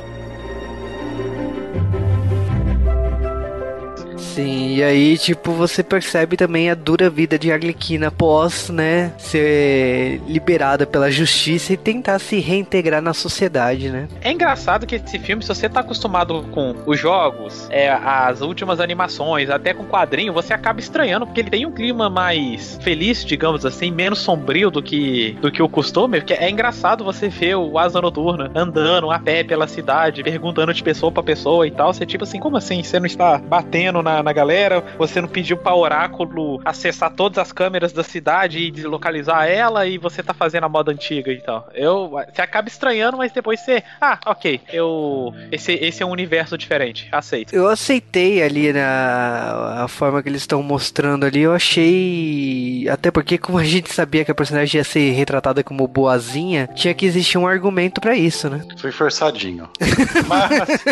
Sim, 4.34 4.74
e 4.74 4.82
aí, 4.82 5.16
tipo, 5.16 5.52
você 5.52 5.80
percebe 5.82 6.36
também 6.36 6.68
a 6.68 6.74
dura 6.74 7.08
vida 7.08 7.38
de 7.38 7.52
Arlequina 7.52 8.08
após, 8.08 8.68
né, 8.68 9.12
ser 9.16 10.20
liberada 10.26 10.84
pela 10.86 11.08
justiça 11.08 11.72
e 11.72 11.76
tentar 11.76 12.18
se 12.18 12.40
reintegrar 12.40 13.00
na 13.00 13.14
sociedade, 13.14 13.90
né? 13.90 14.08
É 14.20 14.32
engraçado 14.32 14.86
que 14.86 14.96
esse 14.96 15.20
filme, 15.20 15.40
se 15.40 15.48
você 15.48 15.68
tá 15.68 15.80
acostumado 15.80 16.42
com 16.50 16.74
os 16.84 16.98
jogos, 16.98 17.68
é, 17.70 17.92
as 17.92 18.40
últimas 18.40 18.80
animações, 18.80 19.48
até 19.50 19.72
com 19.72 19.84
quadrinho, 19.84 20.32
você 20.32 20.52
acaba 20.52 20.80
estranhando, 20.80 21.26
porque 21.26 21.40
ele 21.40 21.50
tem 21.50 21.64
um 21.64 21.70
clima 21.70 22.10
mais 22.10 22.76
feliz, 22.82 23.24
digamos 23.24 23.64
assim, 23.64 23.92
menos 23.92 24.18
sombrio 24.18 24.68
do 24.68 24.82
que, 24.82 25.38
do 25.40 25.52
que 25.52 25.62
o 25.62 25.68
costume. 25.68 26.18
Porque 26.18 26.34
é 26.34 26.50
engraçado 26.50 27.04
você 27.04 27.28
ver 27.28 27.54
o 27.54 27.78
Asa 27.78 28.00
Noturna 28.00 28.50
andando 28.52 29.12
a 29.12 29.18
pé 29.20 29.44
pela 29.44 29.68
cidade, 29.68 30.24
perguntando 30.24 30.74
de 30.74 30.82
pessoa 30.82 31.12
pra 31.12 31.22
pessoa 31.22 31.66
e 31.66 31.70
tal. 31.70 31.94
Você, 31.94 32.04
tipo 32.04 32.24
assim, 32.24 32.40
como 32.40 32.56
assim? 32.56 32.82
Você 32.82 32.98
não 32.98 33.06
está 33.06 33.38
batendo 33.38 34.02
na, 34.02 34.23
na 34.24 34.32
galera? 34.32 34.82
Você 34.98 35.20
não 35.20 35.28
pediu 35.28 35.56
pra 35.56 35.74
Oráculo 35.74 36.60
acessar 36.64 37.12
todas 37.12 37.38
as 37.38 37.52
câmeras 37.52 37.92
da 37.92 38.02
cidade 38.02 38.58
e 38.58 38.70
deslocalizar 38.70 39.46
ela 39.46 39.86
e 39.86 39.98
você 39.98 40.22
tá 40.22 40.34
fazendo 40.34 40.64
a 40.64 40.68
moda 40.68 40.90
antiga 40.90 41.30
e 41.30 41.40
tal. 41.40 41.68
Eu, 41.74 42.10
você 42.32 42.42
acaba 42.42 42.68
estranhando, 42.68 43.16
mas 43.16 43.32
depois 43.32 43.60
você. 43.60 43.82
Ah, 44.00 44.18
ok. 44.26 44.60
Eu. 44.72 45.32
Esse, 45.52 45.72
esse 45.72 46.02
é 46.02 46.06
um 46.06 46.10
universo 46.10 46.56
diferente. 46.56 47.08
Aceito. 47.12 47.54
Eu 47.54 47.68
aceitei 47.68 48.42
ali 48.42 48.72
na 48.72 49.84
a 49.84 49.88
forma 49.88 50.22
que 50.22 50.28
eles 50.28 50.42
estão 50.42 50.62
mostrando 50.62 51.24
ali, 51.26 51.40
eu 51.40 51.52
achei. 51.52 52.88
Até 52.88 53.10
porque, 53.10 53.38
como 53.38 53.58
a 53.58 53.64
gente 53.64 53.92
sabia 53.92 54.24
que 54.24 54.30
a 54.30 54.34
personagem 54.34 54.78
ia 54.78 54.84
ser 54.84 55.10
retratada 55.12 55.62
como 55.62 55.86
boazinha, 55.86 56.68
tinha 56.74 56.94
que 56.94 57.06
existir 57.06 57.38
um 57.38 57.46
argumento 57.46 58.00
pra 58.00 58.16
isso, 58.16 58.48
né? 58.48 58.64
Foi 58.78 58.92
forçadinho. 58.92 59.68
Mas 60.28 60.84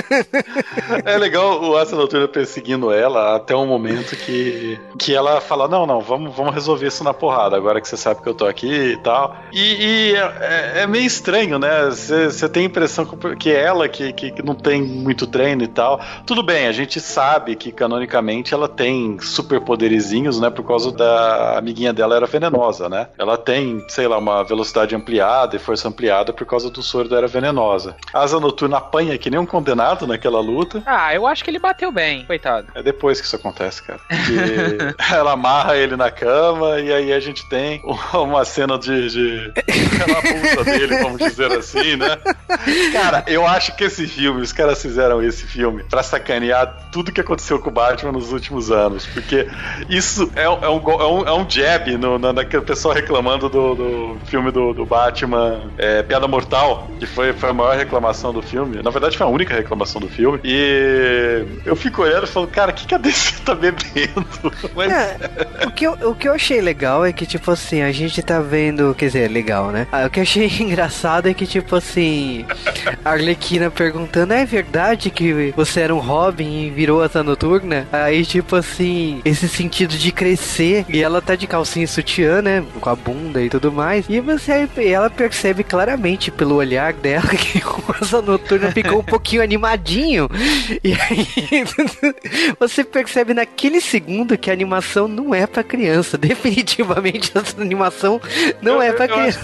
é 1.05 1.19
legal 1.19 1.63
o 1.63 1.77
Asa 1.77 1.97
Noturna 1.97 2.29
perseguindo 2.29 2.93
ela 2.93 3.22
até 3.37 3.55
um 3.55 3.67
momento 3.67 4.17
que, 4.17 4.79
que 4.99 5.15
ela 5.15 5.41
fala: 5.41 5.69
Não, 5.69 5.87
não, 5.87 6.01
vamos, 6.01 6.35
vamos 6.35 6.55
resolver 6.55 6.87
isso 6.87 7.05
na 7.05 7.15
porrada, 7.15 7.57
agora 7.57 7.81
que 7.81 7.89
você 7.89 7.97
sabe 7.97 8.23
que 8.23 8.29
eu 8.29 8.35
tô 8.35 8.47
aqui 8.47 8.93
e 8.93 8.97
tal. 8.99 9.37
E, 9.53 10.13
e 10.13 10.17
é, 10.17 10.83
é 10.83 10.87
meio 10.87 11.05
estranho, 11.05 11.59
né? 11.59 11.91
Você 11.91 12.49
tem 12.49 12.65
a 12.65 12.67
impressão 12.67 13.05
que, 13.39 13.51
é 13.51 13.63
ela 13.63 13.89
que, 13.89 14.13
que, 14.13 14.31
que 14.31 14.43
não 14.43 14.55
tem 14.55 14.83
muito 14.83 15.27
treino 15.27 15.63
e 15.63 15.69
tal. 15.69 16.01
Tudo 16.27 16.43
bem, 16.43 16.67
a 16.67 16.73
gente 16.73 17.01
sabe 17.01 17.57
que 17.57 17.73
canonicamente 17.73 18.55
ela 18.55 18.69
tem 18.69 19.19
superpoderizinhos, 19.21 20.41
né? 20.41 20.51
Por 20.51 20.65
causa 20.65 20.93
da 20.93 21.59
amiguinha 21.59 21.93
dela 21.93 22.17
era 22.17 22.27
venenosa, 22.27 22.89
né? 22.89 23.09
Ela 23.19 23.37
tem, 23.37 23.85
sei 23.89 24.07
lá, 24.07 24.19
uma 24.19 24.43
velocidade 24.43 24.95
ampliada 24.95 25.57
e 25.57 25.59
força 25.59 25.89
ampliada 25.89 26.33
por 26.33 26.47
causa 26.47 26.71
do 26.71 26.83
soro 26.83 27.09
da 27.09 27.17
era 27.19 27.27
venenosa. 27.27 27.97
A 28.13 28.21
Asa 28.21 28.39
Noturna 28.41 28.79
apanha 28.79 29.19
que 29.19 29.31
nem 29.31 29.39
um 29.39 29.47
condenado 29.47 30.07
naquela 30.07 30.41
luta. 30.41 30.83
Ah, 30.87 31.15
eu 31.15 31.27
acho 31.27 31.45
que 31.45 31.51
ele 31.51 31.59
bateu 31.59 31.93
bem, 31.93 32.25
coitado. 32.25 32.69
É 32.75 32.83
depois 32.83 33.12
que 33.21 33.27
isso 33.27 33.37
acontece, 33.37 33.83
cara. 33.83 34.01
Ela 35.13 35.33
amarra 35.33 35.77
ele 35.77 35.97
na 35.97 36.11
cama 36.11 36.81
e 36.81 36.93
aí 36.93 37.13
a 37.13 37.21
gente 37.21 37.49
tem 37.49 37.83
uma 38.15 38.45
cena 38.45 38.79
de, 38.79 39.09
de 39.11 39.53
calabouça 39.99 40.65
dele, 40.65 40.99
vamos 40.99 41.19
dizer 41.19 41.53
assim, 41.53 41.97
né? 41.97 42.17
Cara, 42.93 43.25
eu 43.27 43.47
acho 43.47 43.75
que 43.77 43.85
esse 43.85 44.07
filme, 44.07 44.41
os 44.43 44.53
caras 44.53 44.81
fizeram 44.81 45.23
esse 45.23 45.45
filme 45.47 45.83
pra 45.85 46.03
sacanear 46.03 46.89
tudo 46.93 47.13
que 47.13 47.21
aconteceu 47.21 47.59
com 47.59 47.69
o 47.71 47.73
Batman 47.73 48.13
nos 48.13 48.33
últimos 48.33 48.71
anos. 48.71 49.07
Porque 49.07 49.47
isso 49.89 50.31
é, 50.35 50.49
um- 50.49 50.59
é 50.65 50.69
um, 50.69 50.91
é 50.91 51.07
um, 51.07 51.27
é 51.29 51.33
um 51.33 51.49
jab 51.51 51.97
no, 51.97 52.19
na, 52.19 52.33
naquele 52.33 52.63
pessoal 52.63 52.95
reclamando 52.95 53.49
do, 53.49 53.75
do 53.75 54.17
filme 54.27 54.51
do, 54.51 54.73
do 54.73 54.85
Batman 54.87 55.71
é, 55.79 56.03
Piada 56.03 56.27
Mortal, 56.29 56.89
que 56.99 57.07
foi, 57.07 57.33
foi 57.33 57.51
a 57.51 57.53
maior 57.53 57.77
reclamação 57.77 58.33
do 58.33 58.43
filme. 58.43 58.83
Na 58.83 58.91
verdade, 58.91 59.17
foi 59.17 59.27
a 59.27 59.31
única 59.31 59.55
reclamação 59.55 60.01
do 60.01 60.09
filme. 60.09 60.41
E 60.45 61.45
eu 61.65 61.75
fico 61.77 62.03
olhando 62.03 62.25
e 62.25 62.29
falo, 62.29 62.47
cara, 62.47 62.71
o 62.71 62.75
que, 62.75 62.87
que 62.87 62.95
a 62.95 62.99
DC 63.03 63.33
tá 63.45 63.55
bebendo? 63.55 64.25
Mas 64.75 64.93
É, 64.93 65.17
o, 65.67 65.71
que 65.71 65.87
eu, 65.87 65.93
o 66.11 66.15
que 66.15 66.29
eu 66.29 66.33
achei 66.33 66.61
legal 66.61 67.05
é 67.05 67.13
que, 67.13 67.27
tipo 67.27 67.51
assim, 67.51 67.83
a 67.83 67.93
gente 67.93 68.23
tá 68.23 68.41
vendo. 68.41 68.95
Quer 68.95 69.07
dizer, 69.07 69.31
legal, 69.31 69.71
né? 69.71 69.87
Ah, 69.93 70.07
o 70.07 70.11
que 70.11 70.21
eu 70.21 70.23
achei 70.23 70.47
engraçado 70.61 71.29
é 71.29 71.35
que, 71.35 71.47
tipo 71.47 71.75
assim, 71.77 72.45
a 73.05 73.11
Arlequina 73.11 73.71
perguntando: 73.71 74.33
é 74.33 74.45
verdade 74.45 75.11
que 75.11 75.53
você 75.57 75.81
era 75.81 75.95
um 75.95 75.99
Robin 75.99 76.67
e 76.67 76.71
virou 76.71 77.03
asa 77.03 77.23
noturna? 77.23 77.87
Aí, 77.93 78.25
tipo 78.25 78.57
assim, 78.57 79.21
esse 79.25 79.49
sentido 79.49 79.97
de 79.97 80.13
crescer. 80.13 80.85
E 80.89 81.03
ela 81.03 81.21
tá 81.21 81.35
de 81.35 81.47
calcinha 81.47 81.85
e 81.85 81.89
sutiã, 81.89 82.41
né? 82.41 82.65
Com 82.81 82.91
a 82.91 82.97
bunda 82.97 83.43
e 83.43 83.49
tudo 83.49 83.73
mais. 83.73 84.05
E 84.09 84.21
você 84.21 84.69
ela 84.77 85.11
percebe 85.11 85.65
claramente 85.65 86.31
pelo 86.31 86.57
olhar 86.57 86.93
dela 86.93 87.29
que 87.35 87.59
o 87.59 87.95
asa 88.01 88.23
noturna 88.23 88.71
ficou 88.71 89.01
um 89.01 89.05
pouquinho 89.05 89.43
animadinho. 89.43 90.29
E 90.83 90.93
aí 90.93 91.27
você 92.59 92.85
percebe 92.93 93.35
naquele 93.35 93.81
segundo 93.81 94.37
que 94.37 94.51
a 94.51 94.53
animação 94.53 95.09
não 95.09 95.35
é 95.35 95.47
pra 95.47 95.63
criança. 95.63 96.17
Definitivamente 96.19 97.33
essa 97.35 97.61
animação 97.61 98.21
não 98.61 98.75
Eu- 98.75 98.83
é 98.83 98.93
pra 98.93 99.09
criança. 99.09 99.41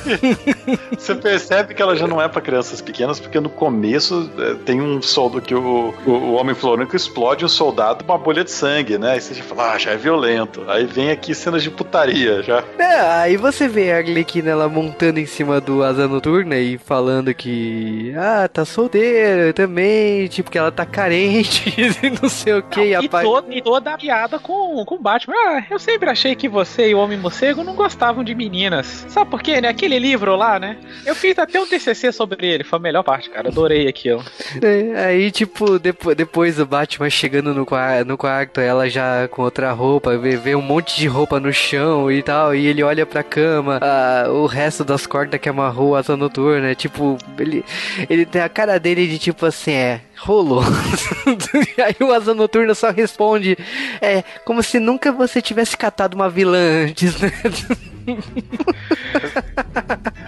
Você 0.97 1.14
percebe 1.14 1.75
que 1.75 1.81
ela 1.83 1.97
já 1.97 2.07
não 2.07 2.21
é 2.21 2.28
pra 2.28 2.40
crianças 2.40 2.81
pequenas, 2.81 3.19
porque 3.19 3.40
no 3.40 3.49
começo 3.49 4.31
é, 4.38 4.55
tem 4.64 4.81
um 4.81 5.00
soldado 5.00 5.40
que 5.40 5.55
o, 5.55 5.95
o, 6.07 6.11
o 6.11 6.33
Homem 6.35 6.55
Florânco 6.55 6.95
explode 6.97 7.45
um 7.45 7.49
soldado 7.49 8.05
com 8.05 8.12
uma 8.12 8.19
bolha 8.19 8.45
de 8.45 8.50
sangue, 8.50 8.99
né? 8.99 9.12
Aí 9.12 9.21
você 9.21 9.35
já 9.35 9.43
fala, 9.43 9.73
ah, 9.73 9.78
já 9.78 9.93
é 9.93 9.97
violento. 9.97 10.64
Aí 10.69 10.85
vem 10.87 11.11
aqui 11.11 11.35
cenas 11.35 11.62
de 11.62 11.71
putaria 11.71 12.43
já. 12.43 12.62
É, 12.78 13.00
aí 13.23 13.37
você 13.37 13.67
vê 13.69 13.93
a 13.93 13.99
Arlequina 13.99 14.50
ela 14.50 14.69
montando 14.69 15.19
em 15.21 15.26
cima 15.26 15.61
do 15.61 15.83
Asa 15.83 16.07
Noturna 16.09 16.57
e 16.57 16.78
falando 16.78 17.33
que 17.35 18.12
ah, 18.17 18.49
tá 18.49 18.64
solteira 18.64 19.52
também, 19.52 20.26
tipo 20.28 20.50
que 20.50 20.59
ela 20.59 20.71
tá 20.73 20.85
carente, 20.87 21.73
e 22.02 22.11
não 22.21 22.28
sei 22.28 22.55
o 22.55 22.62
que, 22.62 22.95
e, 22.95 23.09
toda 23.09 23.38
e 23.50 23.62
toda 23.62 23.95
a 23.95 23.99
piada 23.99 24.38
com, 24.38 24.83
o 24.83 24.99
Batman. 24.99 25.35
Ah, 25.37 25.64
eu 25.71 25.78
sempre 25.78 26.11
achei 26.11 26.35
que 26.35 26.49
você 26.49 26.90
e 26.90 26.95
o 26.95 26.99
Homem-Morcego 26.99 27.64
não 27.64 27.75
gostavam 27.75 28.25
de 28.25 28.35
meninas. 28.35 29.07
Sabe 29.09 29.30
por 29.30 29.42
quê, 29.42 29.61
né? 29.61 29.68
Aquele 29.68 29.99
livro 29.99 30.37
lá, 30.37 30.59
né? 30.59 30.76
Eu 31.04 31.14
fiz 31.14 31.38
até 31.38 31.61
um 31.61 31.66
TCC 31.66 32.12
sobre 32.12 32.47
ele. 32.47 32.64
Foi 32.64 32.78
a 32.78 32.83
melhor 32.83 33.02
parte, 33.02 33.30
cara. 33.30 33.49
Adorei 33.49 33.88
aquilo. 33.88 34.23
É, 34.62 35.07
aí, 35.07 35.30
tipo, 35.30 35.78
depois, 35.78 36.16
depois 36.16 36.59
o 36.59 36.66
Batman 36.66 37.11
chegando 37.11 37.54
no, 37.54 37.66
no 38.07 38.18
quarto, 38.18 38.61
ela 38.61 38.88
já 38.88 39.28
com 39.28 39.42
outra 39.42 39.73
roupa, 39.73 40.16
vê, 40.16 40.37
vê 40.37 40.54
um 40.54 40.62
monte 40.62 40.97
de 40.97 41.07
roupa 41.07 41.40
no 41.40 41.52
chão 41.52 42.11
e 42.11 42.23
tal, 42.23 42.54
e 42.54 42.66
ele 42.66 42.83
olha 42.83 43.07
pra 43.07 43.23
cama, 43.23 43.78
ah, 43.83 44.26
o 44.30 44.47
resto 44.47 44.85
das 44.85 45.07
cordas 45.07 45.40
que 45.40 45.49
amarrou 45.49 45.97
a 45.97 46.02
noturna, 46.16 46.75
tipo, 46.75 47.16
ele, 47.38 47.64
ele 48.09 48.25
tem 48.26 48.42
a 48.42 48.49
cara 48.49 48.78
dele 48.78 49.07
de 49.07 49.18
tipo 49.18 49.47
assim, 49.47 49.73
é, 49.73 50.00
rolou. 50.19 50.63
aí 51.85 51.97
o 52.01 52.13
asa 52.13 52.35
noturna 52.35 52.75
só 52.75 52.91
responde, 52.91 53.57
é, 54.01 54.23
como 54.45 54.63
se 54.63 54.79
nunca 54.79 55.13
você 55.13 55.41
tivesse 55.41 55.77
catado 55.77 56.15
uma 56.15 56.29
vilã 56.29 56.87
antes, 56.87 57.19
né? 57.21 57.33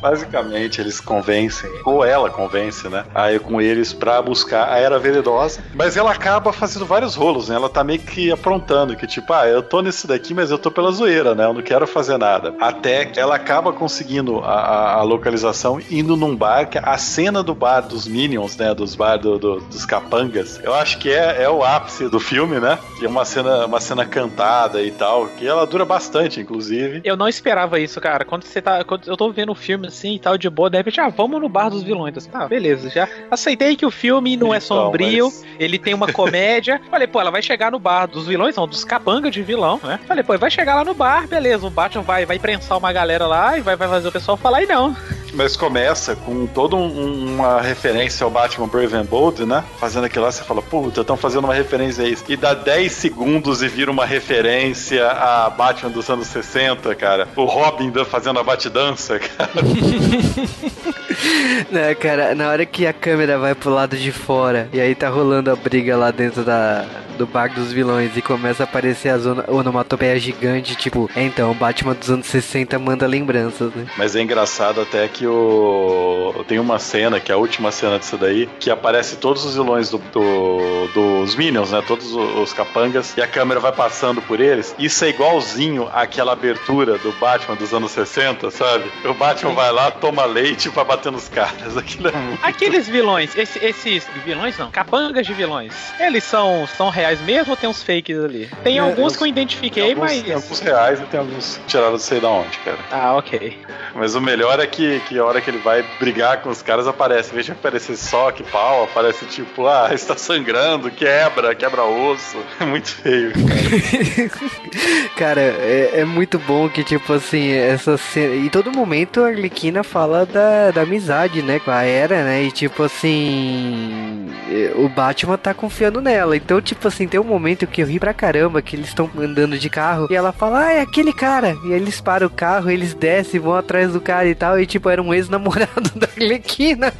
Basicamente, 0.00 0.80
eles 0.80 1.00
convencem, 1.00 1.71
ou 1.85 2.04
ela 2.04 2.30
convence, 2.30 2.88
né? 2.88 3.04
Aí 3.14 3.38
com 3.38 3.61
eles 3.61 3.92
pra 3.92 4.21
buscar 4.23 4.69
a 4.73 4.78
Era 4.78 4.99
Venedosa. 4.99 5.61
Mas 5.75 5.97
ela 5.97 6.11
acaba 6.12 6.52
fazendo 6.52 6.87
vários 6.87 7.14
rolos, 7.14 7.49
né? 7.49 7.57
Ela 7.57 7.69
tá 7.69 7.85
meio 7.85 7.99
que 8.00 8.30
aprontando, 8.30 8.97
que 8.97 9.07
tipo, 9.07 9.33
ah, 9.33 9.47
eu 9.47 9.62
tô 9.62 9.80
nesse 9.83 10.07
daqui, 10.07 10.33
mas 10.35 10.50
eu 10.50 10.59
tô 10.59 10.71
pela 10.71 10.90
zoeira, 10.90 11.35
né? 11.35 11.45
Eu 11.45 11.52
não 11.54 11.62
quero 11.62 11.87
fazer 11.87 12.16
nada. 12.19 12.54
Até 12.61 13.04
que 13.04 13.21
ela 13.21 13.35
acaba 13.35 13.73
conseguindo 13.73 14.40
a, 14.40 14.52
a- 14.52 14.92
a 14.95 15.02
localização 15.02 15.80
indo 15.90 16.16
num 16.16 16.35
bar, 16.37 16.69
que 16.69 16.78
a 16.78 16.97
cena 16.99 17.42
do 17.42 17.54
bar 17.54 17.80
dos 17.83 18.07
Minions, 18.07 18.57
né? 18.57 18.75
Dos 18.75 18.95
bar 18.95 19.16
do- 19.19 19.38
do- 19.38 19.61
dos 19.61 19.85
capangas, 19.85 20.61
eu 20.62 20.75
acho 20.75 20.99
que 20.99 21.11
é, 21.11 21.42
é 21.42 21.49
o 21.50 21.62
ápice 21.64 22.09
do 22.09 22.19
filme, 22.21 22.59
né? 22.59 22.78
Que 22.99 23.07
é 23.07 23.09
uma 23.09 23.25
cena, 23.25 23.66
uma 23.66 23.80
cena 23.80 24.04
cantada 24.04 24.83
e 24.83 24.90
tal, 24.90 25.26
que 25.28 25.47
ela 25.47 25.66
dura 25.66 25.85
bastante, 25.85 26.40
inclusive. 26.40 27.00
Eu 27.04 27.16
não 27.16 27.28
esperava 27.28 27.78
isso, 27.78 28.00
cara. 28.00 28.25
Quando 28.25 28.45
você 28.45 28.61
tá. 28.62 28.83
Quando 28.85 29.07
eu 29.07 29.16
tô 29.16 29.30
vendo 29.30 29.52
o 29.52 29.54
filme 29.54 29.89
assim 29.90 30.14
e 30.14 30.18
tal, 30.18 30.38
de 30.38 30.49
boa, 30.49 30.70
de 30.70 30.76
repente, 30.78 31.00
ah, 31.00 31.09
vamos 31.09 31.40
no 31.40 31.49
bar 31.49 31.68
dos 31.68 31.82
vilões. 31.82 32.14
Eu, 32.16 32.23
Tá, 32.30 32.47
beleza. 32.47 32.88
Já 32.90 33.09
aceitei 33.30 33.75
que 33.76 33.85
o 33.85 33.90
filme 33.90 34.37
não 34.37 34.54
é 34.54 34.59
Então, 34.59 34.66
sombrio, 34.85 35.26
mas- 35.26 35.44
ele 35.59 35.78
tem 35.78 35.92
uma 35.94 36.12
comédia. 36.12 36.80
Falei, 36.90 37.06
pô, 37.06 37.20
ela 37.20 37.30
vai 37.30 37.42
chegar 37.42 37.70
no 37.73 37.78
bar 37.78 38.06
dos 38.06 38.26
vilões, 38.26 38.54
não, 38.56 38.66
dos 38.66 38.85
capangas 38.85 39.32
de 39.32 39.42
vilão, 39.42 39.80
né? 39.82 39.99
Falei, 40.06 40.23
pô, 40.23 40.37
vai 40.38 40.50
chegar 40.50 40.75
lá 40.76 40.85
no 40.85 40.94
bar, 40.94 41.26
beleza. 41.26 41.66
O 41.66 41.70
Batman 41.70 42.02
vai, 42.02 42.25
vai 42.26 42.38
prensar 42.38 42.78
uma 42.78 42.92
galera 42.92 43.26
lá 43.26 43.59
e 43.59 43.61
vai, 43.61 43.75
vai 43.76 43.88
fazer 43.88 44.09
o 44.09 44.12
pessoal 44.12 44.37
falar, 44.37 44.62
e 44.62 44.66
não. 44.66 44.97
Mas 45.32 45.56
começa 45.56 46.16
com 46.16 46.44
toda 46.47 46.75
um- 46.75 47.35
uma 47.37 47.61
referência 47.61 48.25
ao 48.25 48.30
Batman 48.30 48.66
Brave 48.66 48.97
and 48.97 49.04
Bold, 49.04 49.44
né? 49.47 49.62
Fazendo 49.78 50.04
aquilo 50.04 50.25
lá, 50.25 50.32
você 50.32 50.42
fala, 50.42 50.61
puta, 50.61 51.02
estão 51.02 51.16
fazendo 51.16 51.44
uma 51.44 51.54
referência 51.54 52.04
a 52.04 52.09
isso. 52.09 52.25
E 52.28 52.37
dá 52.37 52.52
10 52.52 52.90
segundos 52.92 53.62
e 53.62 53.68
vira 53.68 53.90
uma 53.92 54.04
referência 54.04 55.06
a 55.09 55.49
Batman 55.49 55.90
dos 55.90 56.09
anos 56.11 56.26
60, 56.26 56.94
cara. 56.97 57.28
O 57.37 57.44
Robin 57.44 57.92
fazendo 58.04 58.40
a 58.40 58.42
batidança, 58.42 59.18
cara. 59.23 59.50
né, 61.70 61.94
cara, 61.94 62.34
na 62.34 62.49
hora 62.49 62.66
que 62.66 62.87
a 62.87 62.92
câmera 62.92 63.38
vai 63.38 63.54
pro 63.54 63.70
lado 63.70 63.96
de 63.96 64.12
fora 64.12 64.68
e 64.72 64.80
aí 64.80 64.94
tá 64.94 65.08
rolando 65.08 65.50
a 65.50 65.56
briga 65.56 65.96
lá 65.96 66.10
dentro 66.10 66.44
da, 66.44 66.87
do 67.20 67.26
bar 67.26 67.52
dos 67.52 67.70
vilões 67.72 68.16
e 68.16 68.22
começa 68.22 68.62
a 68.62 68.64
aparecer 68.64 69.10
a 69.10 69.18
zona, 69.18 69.44
onomatopeia 69.48 70.18
gigante, 70.18 70.74
tipo, 70.74 71.10
é, 71.14 71.22
então, 71.22 71.50
o 71.50 71.54
Batman 71.54 71.92
dos 71.94 72.10
anos 72.10 72.26
60 72.26 72.78
manda 72.78 73.06
lembranças, 73.06 73.70
né? 73.74 73.84
Mas 73.98 74.16
é 74.16 74.22
engraçado 74.22 74.80
até 74.80 75.06
que 75.06 75.26
o. 75.26 76.44
Tem 76.48 76.58
uma 76.58 76.78
cena, 76.78 77.20
que 77.20 77.30
é 77.30 77.34
a 77.34 77.38
última 77.38 77.70
cena 77.70 77.98
disso 77.98 78.16
daí, 78.16 78.48
que 78.58 78.70
aparece 78.70 79.16
todos 79.16 79.44
os 79.44 79.54
vilões 79.54 79.90
do, 79.90 79.98
do- 79.98 80.88
dos 80.94 81.34
Minions, 81.34 81.70
né? 81.72 81.82
Todos 81.86 82.06
os, 82.14 82.36
os 82.38 82.52
capangas, 82.52 83.14
e 83.16 83.20
a 83.22 83.26
câmera 83.26 83.60
vai 83.60 83.72
passando 83.72 84.22
por 84.22 84.40
eles. 84.40 84.74
Isso 84.78 85.04
é 85.04 85.10
igualzinho 85.10 85.88
àquela 85.92 86.32
abertura 86.32 86.96
do 86.98 87.12
Batman 87.12 87.54
dos 87.56 87.72
anos 87.74 87.90
60, 87.90 88.50
sabe? 88.50 88.90
O 89.04 89.12
Batman 89.14 89.52
vai 89.52 89.70
lá, 89.72 89.90
toma 89.90 90.24
leite 90.24 90.70
pra 90.70 90.84
bater 90.84 91.12
nos 91.12 91.28
caras. 91.28 91.76
Aquilo 91.76 92.08
é 92.08 92.12
muito. 92.12 92.40
Aqueles 92.44 92.88
vilões, 92.88 93.36
esse- 93.36 93.58
esses 93.64 94.06
vilões 94.24 94.56
não, 94.56 94.70
capangas 94.70 95.26
de 95.26 95.34
vilões, 95.34 95.74
eles 95.98 96.24
são, 96.24 96.66
são 96.76 96.88
reais 96.88 97.09
mesmo 97.20 97.50
ou 97.52 97.56
tem 97.56 97.68
uns 97.68 97.82
fakes 97.82 98.16
ali? 98.16 98.48
Tem 98.62 98.76
É, 98.76 98.80
alguns 98.80 99.14
eu- 99.14 99.18
que 99.18 99.24
eu 99.24 99.28
identifiquei, 99.28 99.82
Tem 99.82 99.92
alguns, 99.94 100.10
mas. 100.12 100.22
tem 100.22 100.34
alguns 100.34 100.60
reais 100.60 101.00
e 101.00 101.02
tem 101.04 101.18
alguns 101.20 101.60
tirados 101.66 101.92
não 101.92 101.98
sei 101.98 102.20
da 102.20 102.28
onde, 102.28 102.56
cara. 102.58 102.78
Ah, 102.92 103.16
ok. 103.16 103.58
Mas 103.94 104.14
o 104.14 104.20
melhor 104.20 104.60
é 104.60 104.66
que, 104.66 105.00
que 105.08 105.18
a 105.18 105.24
hora 105.24 105.40
que 105.40 105.50
ele 105.50 105.58
vai 105.58 105.84
brigar 105.98 106.42
com 106.42 106.50
os 106.50 106.62
caras 106.62 106.86
aparece. 106.86 107.30
Em 107.30 107.34
vez 107.34 107.46
de 107.46 107.52
aparecer 107.52 107.96
só 107.96 108.30
que 108.30 108.44
pau, 108.44 108.84
aparece 108.84 109.24
tipo, 109.26 109.66
ah, 109.66 109.88
está 109.94 110.16
sangrando, 110.16 110.90
quebra, 110.90 111.54
quebra 111.54 111.82
osso. 111.84 112.38
É 112.60 112.64
muito 112.66 112.90
feio. 112.90 113.32
Cara, 115.16 115.40
é, 115.40 116.00
é 116.00 116.04
muito 116.04 116.38
bom 116.38 116.68
que, 116.68 116.84
tipo 116.84 117.12
assim, 117.12 117.50
essa 117.52 117.96
cena. 117.96 118.34
E 118.34 118.50
todo 118.50 118.70
momento 118.72 119.22
a 119.24 119.28
Arlequina 119.28 119.82
fala 119.82 120.24
da, 120.26 120.70
da 120.70 120.82
amizade, 120.82 121.42
né? 121.42 121.58
Com 121.58 121.70
a 121.70 121.82
Era, 121.82 122.22
né? 122.22 122.42
E 122.44 122.50
tipo 122.52 122.82
assim. 122.82 124.30
é, 124.50 124.73
O 124.76 124.88
Batman 124.88 125.36
tá 125.36 125.52
confiando 125.54 126.00
nela. 126.00 126.36
Então, 126.36 126.60
tipo 126.60 126.86
assim, 126.88 127.00
tem 127.06 127.21
um 127.21 127.25
momento 127.25 127.67
que 127.67 127.82
eu 127.82 127.86
ri 127.86 127.99
pra 127.99 128.15
caramba, 128.15 128.63
que 128.63 128.76
eles 128.76 128.89
estão 128.89 129.10
andando 129.19 129.58
de 129.58 129.71
carro 129.71 130.08
e 130.10 130.15
ela 130.15 130.32
fala, 130.32 130.67
ah, 130.67 130.73
é 130.73 130.80
aquele 130.80 131.13
cara. 131.13 131.56
E 131.65 131.73
aí 131.73 131.80
eles 131.80 132.00
param 132.00 132.26
o 132.26 132.30
carro, 132.30 132.71
eles 132.71 132.95
descem, 132.95 133.41
vão 133.41 133.54
atrás 133.54 133.93
do 133.93 134.00
cara 134.00 134.26
e 134.26 134.34
tal. 134.34 134.58
E 134.58 134.67
tipo, 134.67 134.89
era 134.89 135.02
um 135.02 135.13
ex-namorado 135.13 135.91
da 135.97 136.06
Arlequina. 136.06 136.93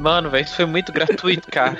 Mano, 0.00 0.30
velho, 0.30 0.44
isso 0.44 0.56
foi 0.56 0.66
muito 0.66 0.92
gratuito, 0.92 1.48
cara. 1.50 1.76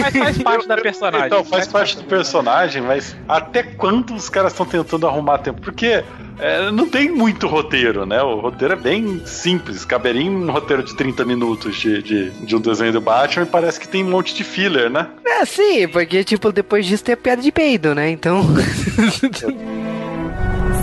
Mas 0.00 0.16
faz 0.16 0.42
parte 0.42 0.68
da 0.68 0.76
personagem. 0.76 1.26
Então, 1.26 1.44
faz 1.44 1.66
parte 1.66 1.96
do 1.96 2.04
personagem, 2.04 2.82
mas 2.82 3.16
até 3.28 3.62
quando 3.62 4.14
os 4.14 4.28
caras 4.28 4.52
estão 4.52 4.66
tentando 4.66 5.06
arrumar 5.06 5.38
tempo? 5.38 5.60
Porque 5.60 6.04
é, 6.38 6.70
não 6.70 6.88
tem 6.88 7.10
muito 7.10 7.46
roteiro, 7.46 8.04
né? 8.04 8.22
O 8.22 8.40
roteiro 8.40 8.74
é 8.74 8.76
bem 8.76 9.22
simples. 9.24 9.84
Caberia 9.84 10.22
em 10.22 10.30
um 10.30 10.50
roteiro 10.50 10.82
de 10.82 10.94
30 10.94 11.24
minutos 11.24 11.76
de, 11.76 12.02
de, 12.02 12.30
de 12.30 12.56
um 12.56 12.60
desenho 12.60 12.92
do 12.92 13.00
Batman 13.00 13.44
e 13.44 13.46
parece 13.46 13.80
que 13.80 13.88
tem 13.88 14.04
um 14.04 14.10
monte 14.10 14.34
de 14.34 14.44
filler, 14.44 14.90
né? 14.90 15.08
É, 15.24 15.44
sim, 15.44 15.88
porque, 15.88 16.22
tipo, 16.24 16.52
depois 16.52 16.84
disso 16.86 17.04
tem 17.04 17.14
a 17.14 17.16
piada 17.16 17.40
de 17.42 17.50
peido, 17.50 17.94
né? 17.94 18.10
Então. 18.10 18.42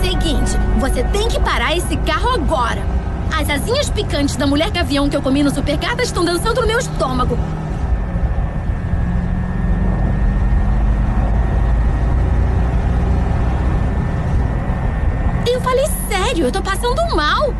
Seguinte, 0.02 0.50
você 0.78 1.04
tem 1.04 1.28
que 1.28 1.40
parar 1.40 1.76
esse 1.76 1.96
carro 1.98 2.30
agora. 2.30 2.82
As 3.32 3.48
asinhas 3.50 3.90
picantes 3.90 4.36
da 4.36 4.46
mulher 4.46 4.70
gavião 4.70 5.08
que 5.08 5.16
eu 5.16 5.22
comi 5.22 5.42
no 5.42 5.50
supermercado 5.50 6.00
estão 6.00 6.24
dançando 6.24 6.60
no 6.60 6.66
meu 6.66 6.78
estômago. 6.78 7.38
Eu 15.46 15.60
falei 15.74 15.86
sério, 16.08 16.46
eu 16.46 16.52
tô 16.52 16.62
passando 16.62 17.16
mal. 17.16 17.52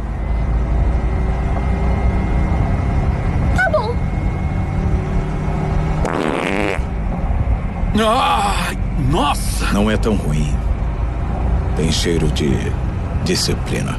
Tá 3.57 3.71
bom. 3.73 3.95
Ai, 7.99 8.79
nossa! 9.11 9.73
Não 9.73 9.91
é 9.91 9.97
tão 9.97 10.15
ruim. 10.15 10.55
Tem 11.77 11.91
cheiro 11.91 12.29
de 12.29 12.73
disciplina. 13.25 13.99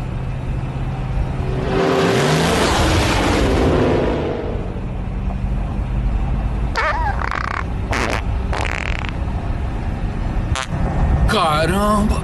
Caramba! 11.27 12.23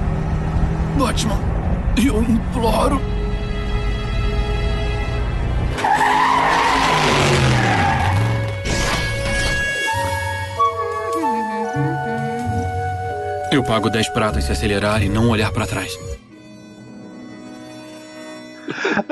Batman, 0.96 1.51
eu 1.96 2.22
imploro. 2.22 3.00
Eu 13.50 13.62
pago 13.62 13.90
10 13.90 14.08
pratas 14.10 14.44
se 14.44 14.52
acelerar 14.52 15.02
e 15.02 15.08
não 15.08 15.28
olhar 15.28 15.52
pra 15.52 15.66
trás. 15.66 15.98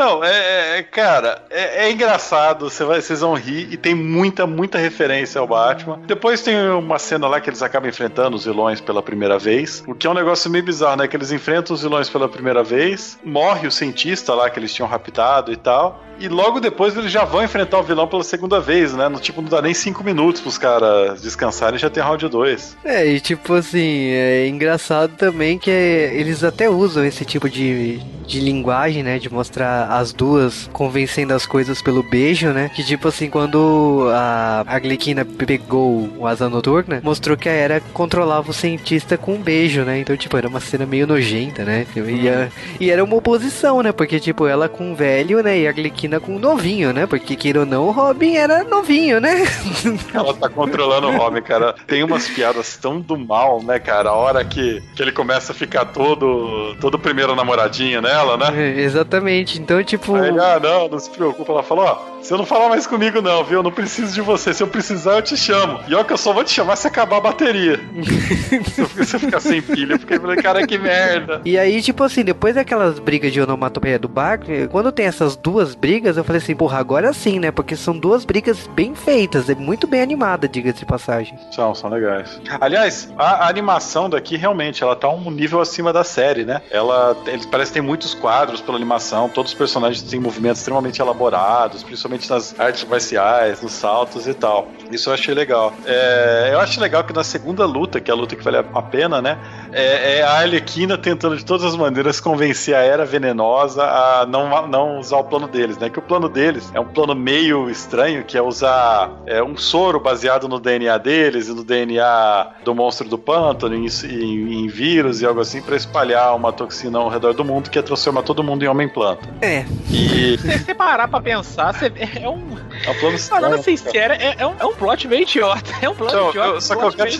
Não, 0.00 0.24
é, 0.24 0.78
é- 0.78 0.82
cara, 0.82 1.42
é, 1.50 1.84
é 1.84 1.92
engraçado, 1.92 2.70
você 2.70 2.82
vai, 2.84 3.02
vocês 3.02 3.20
vão 3.20 3.34
rir 3.34 3.68
e 3.70 3.76
tem 3.76 3.94
muita, 3.94 4.46
muita 4.46 4.78
referência 4.78 5.38
ao 5.38 5.46
Batman. 5.46 6.00
Depois 6.06 6.40
tem 6.40 6.58
uma 6.70 6.98
cena 6.98 7.28
lá 7.28 7.38
que 7.38 7.50
eles 7.50 7.62
acabam 7.62 7.90
enfrentando 7.90 8.34
os 8.34 8.46
vilões 8.46 8.80
pela 8.80 9.02
primeira 9.02 9.38
vez, 9.38 9.84
o 9.86 9.94
que 9.94 10.06
é 10.06 10.10
um 10.10 10.14
negócio 10.14 10.50
meio 10.50 10.64
bizarro, 10.64 10.96
né? 10.96 11.06
Que 11.06 11.18
eles 11.18 11.30
enfrentam 11.30 11.74
os 11.74 11.82
vilões 11.82 12.08
pela 12.08 12.30
primeira 12.30 12.64
vez, 12.64 13.18
morre 13.22 13.68
o 13.68 13.70
cientista 13.70 14.32
lá 14.32 14.48
que 14.48 14.58
eles 14.58 14.72
tinham 14.72 14.88
raptado 14.88 15.52
e 15.52 15.56
tal. 15.56 16.02
E 16.20 16.28
logo 16.28 16.60
depois 16.60 16.94
eles 16.94 17.10
já 17.10 17.24
vão 17.24 17.42
enfrentar 17.42 17.78
o 17.78 17.82
vilão 17.82 18.06
pela 18.06 18.22
segunda 18.22 18.60
vez, 18.60 18.92
né? 18.92 19.08
No 19.08 19.18
tipo, 19.18 19.40
não 19.40 19.48
dá 19.48 19.62
nem 19.62 19.72
cinco 19.72 20.04
minutos 20.04 20.42
pros 20.42 20.58
caras 20.58 21.22
descansarem 21.22 21.78
já 21.78 21.88
tem 21.88 22.02
round 22.02 22.28
2. 22.28 22.76
É, 22.84 23.06
e 23.06 23.18
tipo 23.20 23.54
assim, 23.54 24.08
é 24.10 24.46
engraçado 24.46 25.16
também 25.16 25.58
que 25.58 25.70
é, 25.70 26.14
eles 26.14 26.44
até 26.44 26.68
usam 26.68 27.06
esse 27.06 27.24
tipo 27.24 27.48
de, 27.48 28.00
de 28.26 28.38
linguagem, 28.38 29.02
né? 29.02 29.18
De 29.18 29.32
mostrar 29.32 29.89
as 29.90 30.12
duas 30.12 30.68
convencendo 30.72 31.34
as 31.34 31.44
coisas 31.46 31.82
pelo 31.82 32.02
beijo, 32.02 32.48
né? 32.48 32.70
Que 32.74 32.82
tipo 32.84 33.08
assim, 33.08 33.28
quando 33.28 34.06
a 34.12 34.64
Arlequina 34.66 35.24
pegou 35.24 36.08
o 36.16 36.26
Asa 36.26 36.48
Noturna, 36.48 37.00
mostrou 37.02 37.36
que 37.36 37.48
a 37.48 37.52
Era 37.52 37.80
controlava 37.92 38.50
o 38.50 38.54
cientista 38.54 39.16
com 39.18 39.34
um 39.34 39.42
beijo, 39.42 39.82
né? 39.82 39.98
Então, 39.98 40.16
tipo, 40.16 40.36
era 40.36 40.48
uma 40.48 40.60
cena 40.60 40.86
meio 40.86 41.06
nojenta, 41.06 41.64
né? 41.64 41.86
E, 41.96 42.28
a- 42.28 42.48
e 42.78 42.90
era 42.90 43.02
uma 43.02 43.16
oposição, 43.16 43.82
né? 43.82 43.92
Porque, 43.92 44.20
tipo, 44.20 44.46
ela 44.46 44.68
com 44.68 44.94
velho, 44.94 45.42
né? 45.42 45.58
E 45.58 45.66
a 45.66 45.70
Arlequina 45.70 46.20
com 46.20 46.38
novinho, 46.38 46.92
né? 46.92 47.06
Porque, 47.06 47.34
queira 47.36 47.60
ou 47.60 47.66
não, 47.66 47.88
o 47.88 47.90
Robin 47.90 48.36
era 48.36 48.64
novinho, 48.64 49.20
né? 49.20 49.44
Ela 50.14 50.34
tá 50.34 50.48
controlando 50.48 51.08
o 51.08 51.16
Robin, 51.16 51.42
cara. 51.42 51.74
Tem 51.86 52.02
umas 52.02 52.28
piadas 52.28 52.76
tão 52.76 53.00
do 53.00 53.16
mal, 53.18 53.62
né, 53.62 53.78
cara? 53.78 54.10
A 54.10 54.14
hora 54.14 54.44
que, 54.44 54.82
que 54.94 55.02
ele 55.02 55.12
começa 55.12 55.52
a 55.52 55.54
ficar 55.54 55.86
todo, 55.86 56.74
todo 56.80 56.98
primeiro 56.98 57.34
namoradinho 57.34 58.00
nela, 58.00 58.36
né? 58.36 58.50
É, 58.54 58.80
Exatamente. 58.80 59.60
Então, 59.60 59.79
tipo. 59.84 60.14
Aí 60.14 60.28
ele, 60.28 60.40
ah, 60.40 60.58
não, 60.60 60.88
não 60.88 60.98
se 60.98 61.10
preocupa. 61.10 61.52
Ela 61.52 61.62
falou, 61.62 61.84
ó, 61.84 61.98
você 62.22 62.36
não 62.36 62.44
falar 62.46 62.68
mais 62.68 62.86
comigo 62.86 63.20
não, 63.22 63.42
viu? 63.44 63.58
Eu 63.58 63.62
não 63.62 63.72
preciso 63.72 64.12
de 64.14 64.20
você. 64.20 64.52
Se 64.52 64.62
eu 64.62 64.68
precisar, 64.68 65.12
eu 65.16 65.22
te 65.22 65.36
chamo. 65.36 65.80
E 65.88 65.94
ó 65.94 66.04
que 66.04 66.12
eu 66.12 66.18
só 66.18 66.32
vou 66.32 66.44
te 66.44 66.52
chamar 66.52 66.76
se 66.76 66.86
acabar 66.86 67.16
a 67.18 67.20
bateria. 67.20 67.80
se 68.72 68.80
eu- 68.80 69.04
se 69.04 69.16
eu 69.16 69.20
ficar 69.20 69.40
sem 69.40 69.60
pilha, 69.62 69.94
eu 69.94 69.98
fiquei 69.98 70.18
falando, 70.18 70.42
cara, 70.42 70.66
que 70.66 70.78
merda. 70.78 71.40
E 71.44 71.58
aí, 71.58 71.80
tipo 71.82 72.02
assim, 72.04 72.22
depois 72.24 72.54
daquelas 72.54 72.98
brigas 72.98 73.32
de 73.32 73.40
onomatopeia 73.40 73.98
do 73.98 74.08
barco, 74.08 74.46
quando 74.70 74.92
tem 74.92 75.06
essas 75.06 75.36
duas 75.36 75.74
brigas, 75.74 76.16
eu 76.16 76.24
falei 76.24 76.40
assim, 76.42 76.54
porra, 76.54 76.78
agora 76.78 77.12
sim, 77.12 77.38
né? 77.38 77.50
Porque 77.50 77.76
são 77.76 77.96
duas 77.96 78.24
brigas 78.24 78.66
bem 78.74 78.94
feitas, 78.94 79.48
é 79.48 79.54
muito 79.54 79.86
bem 79.86 80.00
animada, 80.02 80.48
diga-se 80.48 80.80
de 80.80 80.86
passagem. 80.86 81.38
São, 81.50 81.74
são 81.74 81.90
legais. 81.90 82.40
Aliás, 82.60 83.12
a, 83.18 83.46
a 83.46 83.48
animação 83.48 84.08
daqui 84.10 84.36
realmente, 84.36 84.82
ela 84.82 84.94
tá 84.96 85.08
um 85.08 85.30
nível 85.30 85.60
acima 85.60 85.92
da 85.92 86.04
série, 86.04 86.44
né? 86.44 86.60
Ela 86.70 87.16
eles 87.26 87.46
parece 87.46 87.70
que 87.70 87.74
tem 87.78 87.82
muitos 87.82 88.14
quadros 88.14 88.60
pela 88.60 88.76
animação, 88.76 89.28
todos 89.28 89.52
os 89.52 89.58
personagens 89.60 90.00
têm 90.00 90.18
movimentos 90.18 90.60
extremamente 90.60 91.02
elaborados, 91.02 91.82
principalmente 91.82 92.30
nas 92.30 92.58
artes 92.58 92.82
marciais, 92.84 93.60
nos 93.60 93.72
saltos 93.72 94.26
e 94.26 94.32
tal. 94.32 94.66
Isso 94.90 95.10
eu 95.10 95.14
achei 95.14 95.34
legal. 95.34 95.74
É, 95.84 96.48
eu 96.54 96.60
acho 96.60 96.80
legal 96.80 97.04
que 97.04 97.12
na 97.12 97.22
segunda 97.22 97.66
luta, 97.66 98.00
que 98.00 98.10
é 98.10 98.14
a 98.14 98.16
luta 98.16 98.34
que 98.34 98.42
vale 98.42 98.56
a 98.56 98.82
pena, 98.82 99.20
né? 99.20 99.38
É, 99.72 100.18
é 100.18 100.22
a 100.22 100.32
Arlequina 100.38 100.96
tentando 100.98 101.36
de 101.36 101.44
todas 101.44 101.64
as 101.64 101.76
maneiras 101.76 102.20
convencer 102.20 102.74
a 102.74 102.80
Era 102.80 103.04
Venenosa 103.04 103.82
a 103.84 104.26
não, 104.26 104.66
não 104.66 104.98
usar 104.98 105.18
o 105.18 105.24
plano 105.24 105.46
deles, 105.48 105.78
né? 105.78 105.88
Que 105.88 105.98
o 105.98 106.02
plano 106.02 106.28
deles 106.28 106.70
é 106.74 106.80
um 106.80 106.84
plano 106.86 107.14
meio 107.14 107.70
estranho, 107.70 108.24
que 108.24 108.36
é 108.36 108.42
usar 108.42 109.10
é, 109.26 109.42
um 109.42 109.56
soro 109.56 110.00
baseado 110.00 110.48
no 110.48 110.58
DNA 110.58 110.96
deles 110.98 111.48
e 111.48 111.52
no 111.52 111.62
DNA 111.64 112.48
do 112.64 112.74
monstro 112.74 113.08
do 113.08 113.18
pântano, 113.18 113.74
em, 113.74 113.86
em- 113.86 114.64
em 114.64 114.68
vírus 114.68 115.20
e 115.22 115.26
algo 115.26 115.40
assim, 115.40 115.60
pra 115.62 115.76
espalhar 115.76 116.34
uma 116.34 116.52
toxina 116.52 116.98
ao 116.98 117.08
redor 117.08 117.32
do 117.34 117.44
mundo 117.44 117.70
que 117.70 117.78
é 117.78 117.82
transformar 117.82 118.22
todo 118.22 118.42
mundo 118.42 118.62
em 118.64 118.68
homem-planta. 118.68 119.28
É. 119.40 119.64
E 119.90 120.36
Se 120.38 120.58
você 120.58 120.74
parar 120.74 121.08
pra 121.08 121.20
pensar, 121.20 121.72
você 121.74 121.86
é 122.20 122.28
um. 122.28 122.42
é 122.86 122.90
um 122.90 122.94
plano 122.98 123.18
Falando 123.18 123.56
estranho. 123.56 123.62
sincera, 123.78 124.14
é, 124.16 124.34
é 124.38 124.46
um, 124.46 124.54
é 124.58 124.64
um 124.64 124.74
plot 124.74 125.06
meio 125.08 125.22
idiota. 125.22 125.70
É 125.82 125.88
um 125.88 125.94
plot 125.94 126.10
Então, 126.12 126.28
idiota. 126.30 126.48
eu- 126.54 126.60
só 126.60 126.76
que 126.76 126.84
eu 126.84 126.92
quero, 126.92 127.10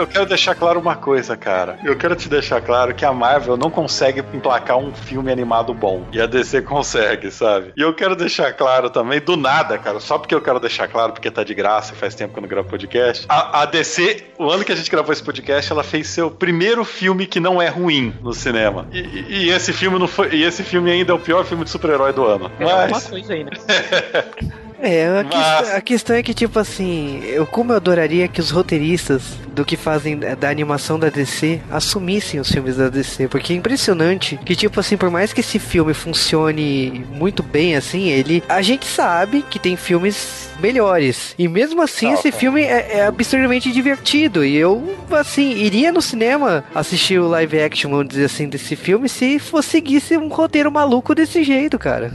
eu 0.00 0.06
quero 0.06 0.26
deixar 0.26 0.54
claro 0.54 0.78
uma 0.80 0.94
coisa, 0.96 1.36
cara. 1.36 1.71
Eu 1.84 1.96
quero 1.96 2.14
te 2.16 2.28
deixar 2.28 2.60
claro 2.60 2.94
que 2.94 3.04
a 3.04 3.12
Marvel 3.12 3.56
não 3.56 3.70
consegue 3.70 4.20
emplacar 4.32 4.76
um 4.76 4.92
filme 4.94 5.30
animado 5.32 5.72
bom. 5.74 6.04
E 6.12 6.20
a 6.20 6.26
DC 6.26 6.62
consegue, 6.62 7.30
sabe? 7.30 7.72
E 7.76 7.80
eu 7.82 7.92
quero 7.94 8.14
deixar 8.16 8.52
claro 8.52 8.90
também, 8.90 9.20
do 9.20 9.36
nada, 9.36 9.78
cara, 9.78 10.00
só 10.00 10.18
porque 10.18 10.34
eu 10.34 10.40
quero 10.40 10.58
deixar 10.60 10.88
claro, 10.88 11.12
porque 11.12 11.30
tá 11.30 11.42
de 11.44 11.54
graça 11.54 11.94
faz 11.94 12.14
tempo 12.14 12.32
que 12.32 12.38
eu 12.38 12.42
não 12.42 12.48
gravo 12.48 12.68
podcast. 12.68 13.26
A, 13.28 13.62
a 13.62 13.64
DC, 13.66 14.24
o 14.38 14.50
ano 14.50 14.64
que 14.64 14.72
a 14.72 14.76
gente 14.76 14.90
gravou 14.90 15.12
esse 15.12 15.22
podcast, 15.22 15.70
ela 15.72 15.82
fez 15.82 16.08
seu 16.08 16.30
primeiro 16.30 16.84
filme 16.84 17.26
que 17.26 17.40
não 17.40 17.60
é 17.60 17.68
ruim 17.68 18.14
no 18.22 18.32
cinema. 18.32 18.86
E, 18.92 18.98
e- 19.00 19.26
e 19.44 19.50
esse 19.50 19.72
filme 19.72 19.98
não 19.98 20.08
foi. 20.08 20.28
E 20.34 20.42
esse 20.44 20.62
filme 20.62 20.90
ainda 20.90 21.12
é 21.12 21.14
o 21.14 21.18
pior 21.18 21.44
filme 21.44 21.64
de 21.64 21.70
super-herói 21.70 22.12
do 22.12 22.24
ano. 22.24 22.50
É 22.58 22.64
Mas. 22.90 23.06
coisa 23.08 23.32
aí, 23.32 23.44
né? 23.44 23.50
É, 24.82 25.06
a, 25.06 25.24
Mas- 25.24 25.32
questão, 25.32 25.76
a 25.76 25.80
questão 25.80 26.16
é 26.16 26.22
que, 26.22 26.34
tipo 26.34 26.58
assim, 26.58 27.22
eu 27.24 27.46
como 27.46 27.72
eu 27.72 27.76
adoraria 27.76 28.26
que 28.28 28.40
os 28.40 28.50
roteiristas 28.50 29.22
do 29.54 29.64
que 29.64 29.76
fazem 29.76 30.18
da 30.18 30.48
animação 30.48 30.98
da 30.98 31.08
DC 31.08 31.60
assumissem 31.70 32.40
os 32.40 32.50
filmes 32.50 32.76
da 32.76 32.88
DC, 32.88 33.28
porque 33.28 33.52
é 33.52 33.56
impressionante 33.56 34.38
que, 34.44 34.56
tipo 34.56 34.80
assim, 34.80 34.96
por 34.96 35.10
mais 35.10 35.32
que 35.32 35.40
esse 35.40 35.58
filme 35.58 35.92
funcione 35.94 37.04
muito 37.12 37.42
bem, 37.42 37.76
assim, 37.76 38.08
ele. 38.08 38.42
A 38.48 38.62
gente 38.62 38.86
sabe 38.86 39.42
que 39.48 39.58
tem 39.58 39.76
filmes 39.76 40.48
melhores. 40.58 41.34
E 41.38 41.48
mesmo 41.48 41.82
assim, 41.82 42.06
Não, 42.06 42.14
esse 42.14 42.30
tá. 42.30 42.38
filme 42.38 42.62
é, 42.62 42.98
é 42.98 43.06
absurdamente 43.06 43.70
divertido. 43.72 44.44
E 44.44 44.56
eu, 44.56 44.96
assim, 45.10 45.50
iria 45.52 45.92
no 45.92 46.00
cinema 46.00 46.64
assistir 46.74 47.18
o 47.20 47.28
live 47.28 47.60
action, 47.60 47.90
vamos 47.90 48.08
dizer 48.08 48.24
assim, 48.26 48.48
desse 48.48 48.74
filme 48.76 49.08
se 49.08 49.38
fosse 49.38 49.72
seguisse 49.72 50.16
um 50.18 50.28
roteiro 50.28 50.70
maluco 50.70 51.14
desse 51.14 51.42
jeito, 51.42 51.78
cara. 51.78 52.12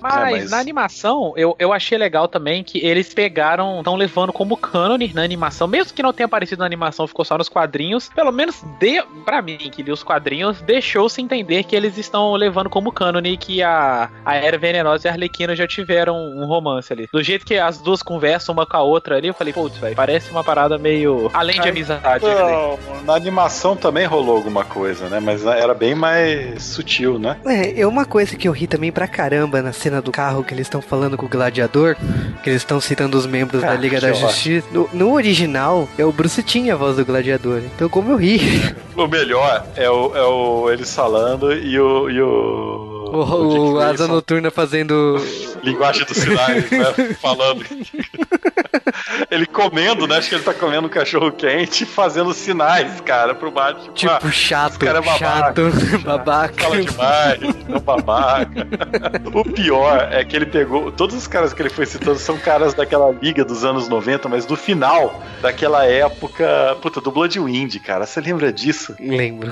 Mas, 0.00 0.14
É, 0.14 0.20
mas- 0.30 0.50
na 0.50 0.58
animação, 0.58 1.32
eu, 1.36 1.56
eu 1.58 1.72
achei 1.72 1.96
legal 1.96 2.07
também 2.28 2.62
que 2.64 2.84
eles 2.84 3.12
pegaram, 3.12 3.78
estão 3.78 3.96
levando 3.96 4.32
como 4.32 4.56
cânone 4.56 5.12
na 5.14 5.22
animação, 5.22 5.66
mesmo 5.66 5.92
que 5.92 6.02
não 6.02 6.12
tenha 6.12 6.26
aparecido 6.26 6.60
na 6.60 6.66
animação, 6.66 7.06
ficou 7.06 7.24
só 7.24 7.36
nos 7.38 7.48
quadrinhos, 7.48 8.08
pelo 8.14 8.32
menos 8.32 8.62
de, 8.78 9.02
pra 9.24 9.42
mim, 9.42 9.56
que 9.58 9.82
li 9.82 9.92
os 9.92 10.02
quadrinhos, 10.02 10.60
deixou-se 10.62 11.20
entender 11.20 11.64
que 11.64 11.76
eles 11.76 11.96
estão 11.98 12.32
levando 12.34 12.70
como 12.70 12.92
cânone 12.92 13.36
que 13.36 13.62
a, 13.62 14.10
a 14.24 14.34
Era 14.36 14.58
Venenosa 14.58 15.06
e 15.06 15.08
a 15.08 15.12
Arlequina 15.12 15.54
já 15.54 15.66
tiveram 15.66 16.16
um 16.16 16.46
romance 16.46 16.92
ali. 16.92 17.08
Do 17.12 17.22
jeito 17.22 17.44
que 17.44 17.56
as 17.56 17.78
duas 17.78 18.02
conversam 18.02 18.52
uma 18.52 18.66
com 18.66 18.76
a 18.76 18.82
outra 18.82 19.16
ali, 19.16 19.28
eu 19.28 19.34
falei, 19.34 19.52
putz, 19.52 19.78
velho, 19.78 19.96
parece 19.96 20.30
uma 20.30 20.44
parada 20.44 20.78
meio 20.78 21.30
além 21.32 21.56
de 21.56 21.62
Ai, 21.62 21.70
amizade. 21.70 22.24
Não, 22.24 22.78
na 23.04 23.14
animação 23.14 23.76
também 23.76 24.06
rolou 24.06 24.36
alguma 24.36 24.64
coisa, 24.64 25.08
né? 25.08 25.20
Mas 25.20 25.44
era 25.44 25.74
bem 25.74 25.94
mais 25.94 26.62
sutil, 26.62 27.18
né? 27.18 27.36
É, 27.44 27.80
é 27.80 27.86
uma 27.86 28.04
coisa 28.04 28.36
que 28.36 28.48
eu 28.48 28.52
ri 28.52 28.66
também 28.66 28.92
pra 28.92 29.06
caramba 29.06 29.62
na 29.62 29.72
cena 29.72 30.00
do 30.00 30.12
carro 30.12 30.44
que 30.44 30.54
eles 30.54 30.66
estão 30.66 30.80
falando 30.80 31.16
com 31.16 31.26
o 31.26 31.28
gladiador, 31.28 31.96
que 32.42 32.50
eles 32.50 32.62
estão 32.62 32.80
citando 32.80 33.16
os 33.18 33.26
membros 33.26 33.62
da 33.62 33.72
Ah, 33.72 33.74
Liga 33.74 33.96
que 33.98 34.06
da. 34.06 34.12
Justiça. 34.12 34.66
No, 34.72 34.88
no 34.92 35.12
original, 35.12 35.88
é 35.98 36.04
o 36.04 36.12
Bruce 36.12 36.42
Timm 36.42 36.70
a 36.70 36.76
voz 36.76 36.96
do 36.96 37.04
gladiador. 37.04 37.60
Então, 37.74 37.88
como 37.88 38.10
eu 38.12 38.16
ri. 38.16 38.40
O 38.98 39.06
melhor 39.06 39.64
é 39.76 39.88
o, 39.88 40.16
é 40.16 40.22
o 40.24 40.70
eles 40.72 40.92
falando 40.92 41.52
e 41.52 41.78
o. 41.78 42.10
E 42.10 42.20
o, 42.20 42.97
O, 43.12 43.22
o, 43.22 43.78
Dick 43.78 43.82
Asa 43.82 44.08
Noturna 44.08 44.50
fazendo. 44.50 45.16
linguagem 45.62 46.04
dos 46.04 46.16
sinais, 46.16 46.70
né? 46.70 47.14
Falando. 47.20 47.64
ele 49.30 49.46
comendo, 49.46 50.06
né? 50.06 50.16
Acho 50.16 50.28
que 50.28 50.34
ele 50.36 50.44
tá 50.44 50.54
comendo 50.54 50.86
um 50.86 50.90
cachorro 50.90 51.32
quente 51.32 51.84
e 51.84 51.86
fazendo 51.86 52.32
sinais, 52.32 53.00
cara, 53.00 53.34
pro 53.34 53.50
Batman. 53.50 53.92
Tipo, 53.92 54.12
Ah, 54.12 54.30
chato, 54.30 54.78
cara 54.78 54.98
é 54.98 55.02
babaca, 55.02 55.28
chato, 55.28 56.02
babaca. 56.04 56.62
Fala 56.62 56.82
demais, 56.82 57.40
é 57.68 57.78
babaca. 57.80 58.66
o 59.34 59.44
pior 59.44 60.08
é 60.10 60.24
que 60.24 60.36
ele 60.36 60.46
pegou. 60.46 60.90
Todos 60.92 61.16
os 61.16 61.26
caras 61.26 61.52
que 61.52 61.62
ele 61.62 61.70
foi 61.70 61.86
citando 61.86 62.18
são 62.18 62.38
caras 62.38 62.74
daquela 62.74 63.10
liga 63.10 63.44
dos 63.44 63.64
anos 63.64 63.88
90, 63.88 64.28
mas 64.28 64.46
do 64.46 64.56
final 64.56 65.22
daquela 65.40 65.84
época. 65.84 66.76
Puta, 66.80 67.00
do 67.00 67.10
Bloodwind, 67.10 67.76
cara. 67.80 68.06
Você 68.06 68.20
lembra 68.20 68.52
disso? 68.52 68.94
Lembro. 69.00 69.50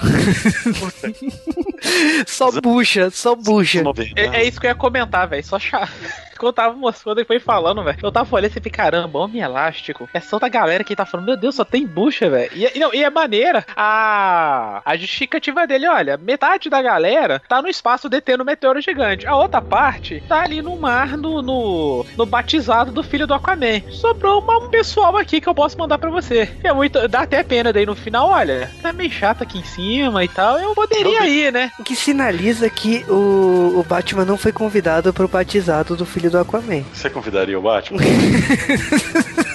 só 2.26 2.50
bucha, 2.60 3.10
só 3.10 3.34
bucha. 3.46 3.82
90. 3.82 4.20
É, 4.20 4.26
é 4.26 4.44
isso 4.44 4.60
que 4.60 4.66
eu 4.66 4.70
ia 4.70 4.74
comentar, 4.74 5.28
velho. 5.28 5.44
Só 5.44 5.58
chato. 5.58 5.92
Quando 6.38 6.48
eu 6.48 6.52
tava 6.52 6.74
mostrando 6.76 7.20
e 7.20 7.24
foi 7.24 7.38
falando, 7.40 7.82
velho. 7.82 7.98
Eu 8.02 8.12
tava 8.12 8.34
olhando 8.34 8.50
falei, 8.52 8.70
caramba, 8.70 9.18
homem 9.18 9.42
elástico. 9.42 10.08
É 10.12 10.20
só 10.20 10.38
da 10.38 10.48
galera 10.48 10.84
que 10.84 10.94
tá 10.96 11.04
falando, 11.06 11.26
meu 11.26 11.36
Deus, 11.36 11.54
só 11.54 11.64
tem 11.64 11.86
bucha, 11.86 12.28
velho. 12.30 12.50
E, 12.54 12.78
não, 12.78 12.92
e 12.94 13.02
é 13.02 13.10
maneira 13.10 13.64
a, 13.76 14.82
a 14.84 14.96
justificativa 14.96 15.66
dele, 15.66 15.88
olha, 15.88 16.16
metade 16.16 16.68
da 16.68 16.80
galera 16.82 17.42
tá 17.48 17.60
no 17.62 17.68
espaço 17.68 18.08
detendo 18.08 18.42
o 18.42 18.46
meteoro 18.46 18.80
gigante. 18.80 19.26
A 19.26 19.34
outra 19.36 19.60
parte 19.60 20.22
tá 20.28 20.42
ali 20.42 20.60
no 20.62 20.76
mar, 20.76 21.16
no, 21.16 21.40
no, 21.42 22.06
no 22.16 22.26
batizado 22.26 22.92
do 22.92 23.02
filho 23.02 23.26
do 23.26 23.34
Aquaman. 23.34 23.80
Sobrou 23.90 24.40
uma- 24.40 24.58
um 24.58 24.68
pessoal 24.68 25.16
aqui 25.16 25.40
que 25.40 25.48
eu 25.48 25.54
posso 25.54 25.78
mandar 25.78 25.98
pra 25.98 26.10
você. 26.10 26.48
É 26.62 26.72
muito. 26.72 27.06
Dá 27.08 27.20
até 27.22 27.42
pena 27.42 27.72
daí 27.72 27.86
no 27.86 27.94
final, 27.94 28.28
olha, 28.28 28.70
tá 28.82 28.92
meio 28.92 29.10
chato 29.10 29.42
aqui 29.42 29.58
em 29.58 29.64
cima 29.64 30.24
e 30.24 30.28
tal. 30.28 30.58
Eu 30.58 30.74
poderia 30.74 31.26
ir, 31.26 31.52
né? 31.52 31.70
O 31.78 31.84
que 31.84 31.94
sinaliza 31.96 32.68
que 32.70 33.04
o, 33.08 33.78
o 33.80 33.84
Batman 33.88 34.24
não 34.24 34.36
foi 34.36 34.52
convidado 34.52 35.12
pro 35.12 35.28
batizado 35.28 35.96
do 35.96 36.04
filho 36.06 36.25
do 36.30 36.38
Aquaman. 36.38 36.82
Você 36.92 37.10
convidaria 37.10 37.58
o 37.58 37.62
Batman? 37.62 38.00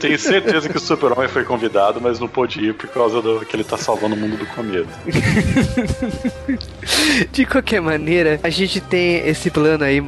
Tenho 0.00 0.18
certeza 0.18 0.68
que 0.68 0.76
o 0.76 0.80
Super-Homem 0.80 1.28
foi 1.28 1.44
convidado, 1.44 2.00
mas 2.00 2.18
não 2.20 2.28
pôde 2.28 2.60
ir 2.64 2.74
por 2.74 2.88
causa 2.88 3.20
do 3.20 3.40
que 3.44 3.56
ele 3.56 3.64
tá 3.64 3.76
salvando 3.76 4.14
o 4.14 4.18
mundo 4.18 4.36
do 4.36 4.46
cometa. 4.46 4.88
De 7.32 7.44
qualquer 7.44 7.80
maneira, 7.80 8.40
a 8.42 8.50
gente 8.50 8.80
tem 8.80 9.16
esse 9.28 9.50
plano 9.50 9.84
aí 9.84 10.00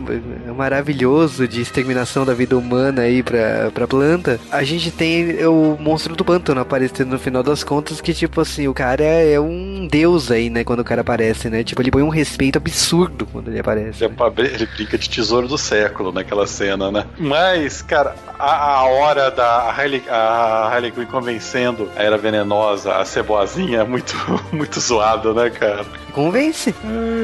maravilhoso 0.57 1.47
de 1.47 1.61
exterminação 1.61 2.25
da 2.25 2.33
vida 2.35 2.57
humana 2.57 3.03
aí 3.03 3.23
pra, 3.23 3.71
pra 3.73 3.87
planta. 3.87 4.41
A 4.51 4.63
gente 4.63 4.91
tem 4.91 5.45
o 5.47 5.77
monstro 5.79 6.15
do 6.17 6.25
pântano 6.25 6.61
aparecendo 6.61 7.11
no 7.11 7.19
final 7.19 7.43
das 7.43 7.63
contas, 7.65 8.01
que 8.01 8.15
tipo 8.15 8.41
assim, 8.41 8.69
o 8.69 8.75
cara 8.75 9.03
é 9.05 9.39
um 9.39 9.87
deus 9.91 10.31
aí, 10.31 10.49
né, 10.51 10.65
quando 10.65 10.81
o 10.81 10.85
cara 10.85 11.01
aparece, 11.03 11.49
né? 11.51 11.63
Tipo, 11.65 11.83
ele 11.83 11.91
põe 11.91 12.03
um 12.03 12.09
respeito 12.09 12.57
absurdo 12.57 13.27
quando 13.27 13.49
ele 13.49 13.59
aparece. 13.59 14.05
Ele, 14.05 14.13
é 14.13 14.17
pra- 14.17 14.33
ele 14.45 14.67
brinca 14.67 14.97
de 14.99 15.09
tesouro 15.11 15.47
do 15.49 15.59
século 15.59 16.13
naquela 16.13 16.47
cena, 16.47 16.91
né? 16.91 17.05
Mas, 17.19 17.83
cara, 17.83 18.15
a, 18.39 18.75
a 18.77 18.85
hora 18.85 19.31
da 19.31 19.71
Harley, 19.81 20.05
a 20.09 20.69
Harley 20.69 20.91
Quinn 20.91 21.07
convencendo 21.07 21.91
a 21.97 22.03
Era 22.03 22.19
Venenosa, 22.19 22.97
a 22.97 23.05
ser 23.05 23.23
boazinha, 23.23 23.81
é 23.81 23.85
muito, 23.85 24.15
muito 24.53 24.79
zoado, 24.79 25.33
né, 25.33 25.49
cara? 25.49 25.85
Convence. 26.11 26.75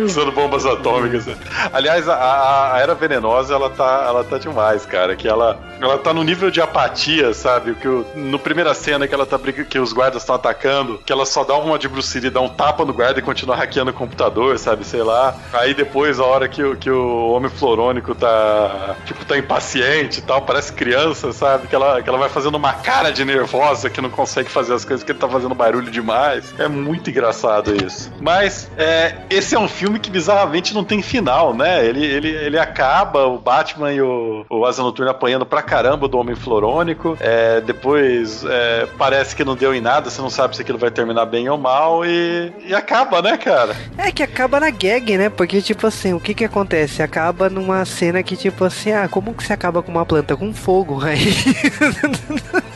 Usando 0.04 0.32
bombas 0.32 0.64
atômicas. 0.64 1.26
Aliás, 1.72 2.08
a, 2.08 2.74
a 2.74 2.78
Era 2.78 2.94
Venenosa, 2.94 3.54
ela 3.54 3.70
tá, 3.70 4.04
ela 4.06 4.24
tá 4.24 4.38
demais, 4.38 4.86
cara. 4.86 5.16
Que 5.16 5.28
ela, 5.28 5.58
ela 5.80 5.98
tá 5.98 6.12
no 6.12 6.22
nível 6.22 6.50
de 6.50 6.60
apatia, 6.60 7.32
sabe? 7.34 7.74
Que 7.74 7.88
o, 7.88 8.06
no 8.14 8.38
primeira 8.38 8.74
cena 8.74 9.06
que 9.06 9.14
ela 9.14 9.26
tá 9.26 9.38
que 9.68 9.78
os 9.78 9.92
guardas 9.92 10.22
estão 10.22 10.34
atacando, 10.34 11.00
que 11.04 11.12
ela 11.12 11.24
só 11.24 11.44
dá 11.44 11.54
uma 11.56 11.78
de 11.78 11.88
Bruce 11.88 12.18
Lee, 12.18 12.30
dá 12.30 12.40
um 12.40 12.48
tapa 12.48 12.84
no 12.84 12.92
guarda 12.92 13.18
e 13.20 13.22
continua 13.22 13.56
hackeando 13.56 13.90
o 13.90 13.94
computador, 13.94 14.58
sabe? 14.58 14.84
Sei 14.84 15.02
lá. 15.02 15.34
Aí 15.52 15.74
depois, 15.74 16.18
a 16.18 16.24
hora 16.24 16.48
que, 16.48 16.76
que 16.76 16.90
o 16.90 17.30
homem 17.30 17.50
florônico 17.50 18.14
tá, 18.14 18.96
tipo, 19.04 19.24
tá 19.24 19.36
impaciente 19.36 20.20
e 20.20 20.22
tal, 20.22 20.42
parece 20.42 20.72
criança, 20.72 21.32
sabe? 21.32 21.66
Que 21.68 21.74
ela, 21.74 22.02
que 22.02 22.08
ela 22.08 22.18
vai 22.18 22.28
fazendo 22.28 22.56
uma 22.56 22.72
cara 22.72 23.10
de 23.10 23.24
nervosa 23.24 23.90
que 23.90 24.00
não 24.00 24.10
consegue 24.10 24.50
fazer 24.50 24.74
as 24.74 24.84
coisas, 24.84 25.04
que 25.04 25.12
ele 25.12 25.18
tá 25.18 25.28
fazendo 25.28 25.54
barulho 25.54 25.90
demais. 25.90 26.54
É 26.58 26.68
muito 26.68 27.10
engraçado 27.10 27.74
isso. 27.84 28.12
Mas, 28.20 28.70
é, 28.76 29.14
esse 29.30 29.54
é 29.54 29.58
um 29.58 29.68
filme 29.68 29.98
que 29.98 30.10
bizarramente 30.10 30.74
não 30.74 30.84
tem 30.84 31.02
final, 31.02 31.54
né? 31.54 31.84
Ele, 31.84 32.04
ele, 32.04 32.28
ele 32.28 32.58
acaba, 32.58 33.26
o 33.26 33.38
Batman 33.38 33.92
e 33.92 34.00
o, 34.00 34.44
o 34.48 34.64
Asa 34.64 34.82
Noturna 34.82 35.10
apanhando 35.10 35.46
pra 35.46 35.62
caramba 35.62 36.06
do 36.08 36.18
Homem 36.18 36.36
Florônico. 36.36 37.16
É, 37.20 37.60
depois 37.60 38.44
é, 38.44 38.86
parece 38.98 39.34
que 39.34 39.44
não 39.44 39.54
deu 39.54 39.74
em 39.74 39.80
nada, 39.80 40.10
você 40.10 40.20
não 40.20 40.30
sabe 40.30 40.56
se 40.56 40.62
aquilo 40.62 40.78
vai 40.78 40.90
terminar 40.90 41.26
bem 41.26 41.48
ou 41.48 41.58
mal 41.58 42.04
e, 42.04 42.52
e 42.66 42.74
acaba, 42.74 43.22
né, 43.22 43.36
cara? 43.36 43.74
É 43.96 44.12
que 44.12 44.22
acaba 44.22 44.60
na 44.60 44.70
gag, 44.70 45.16
né? 45.16 45.28
Porque, 45.28 45.62
tipo 45.62 45.86
assim, 45.86 46.12
o 46.12 46.20
que 46.20 46.34
que 46.34 46.44
acontece? 46.44 47.02
Acaba 47.02 47.48
numa 47.48 47.84
cena 47.84 48.22
que, 48.22 48.36
tipo 48.36 48.64
assim, 48.64 48.92
ah, 48.92 49.08
como 49.08 49.34
que 49.34 49.44
você 49.44 49.52
acaba 49.52 49.82
com 49.82 49.90
uma 49.90 50.04
planta? 50.04 50.36
Com 50.36 50.52
fogo. 50.52 51.00
Aí. 51.04 51.34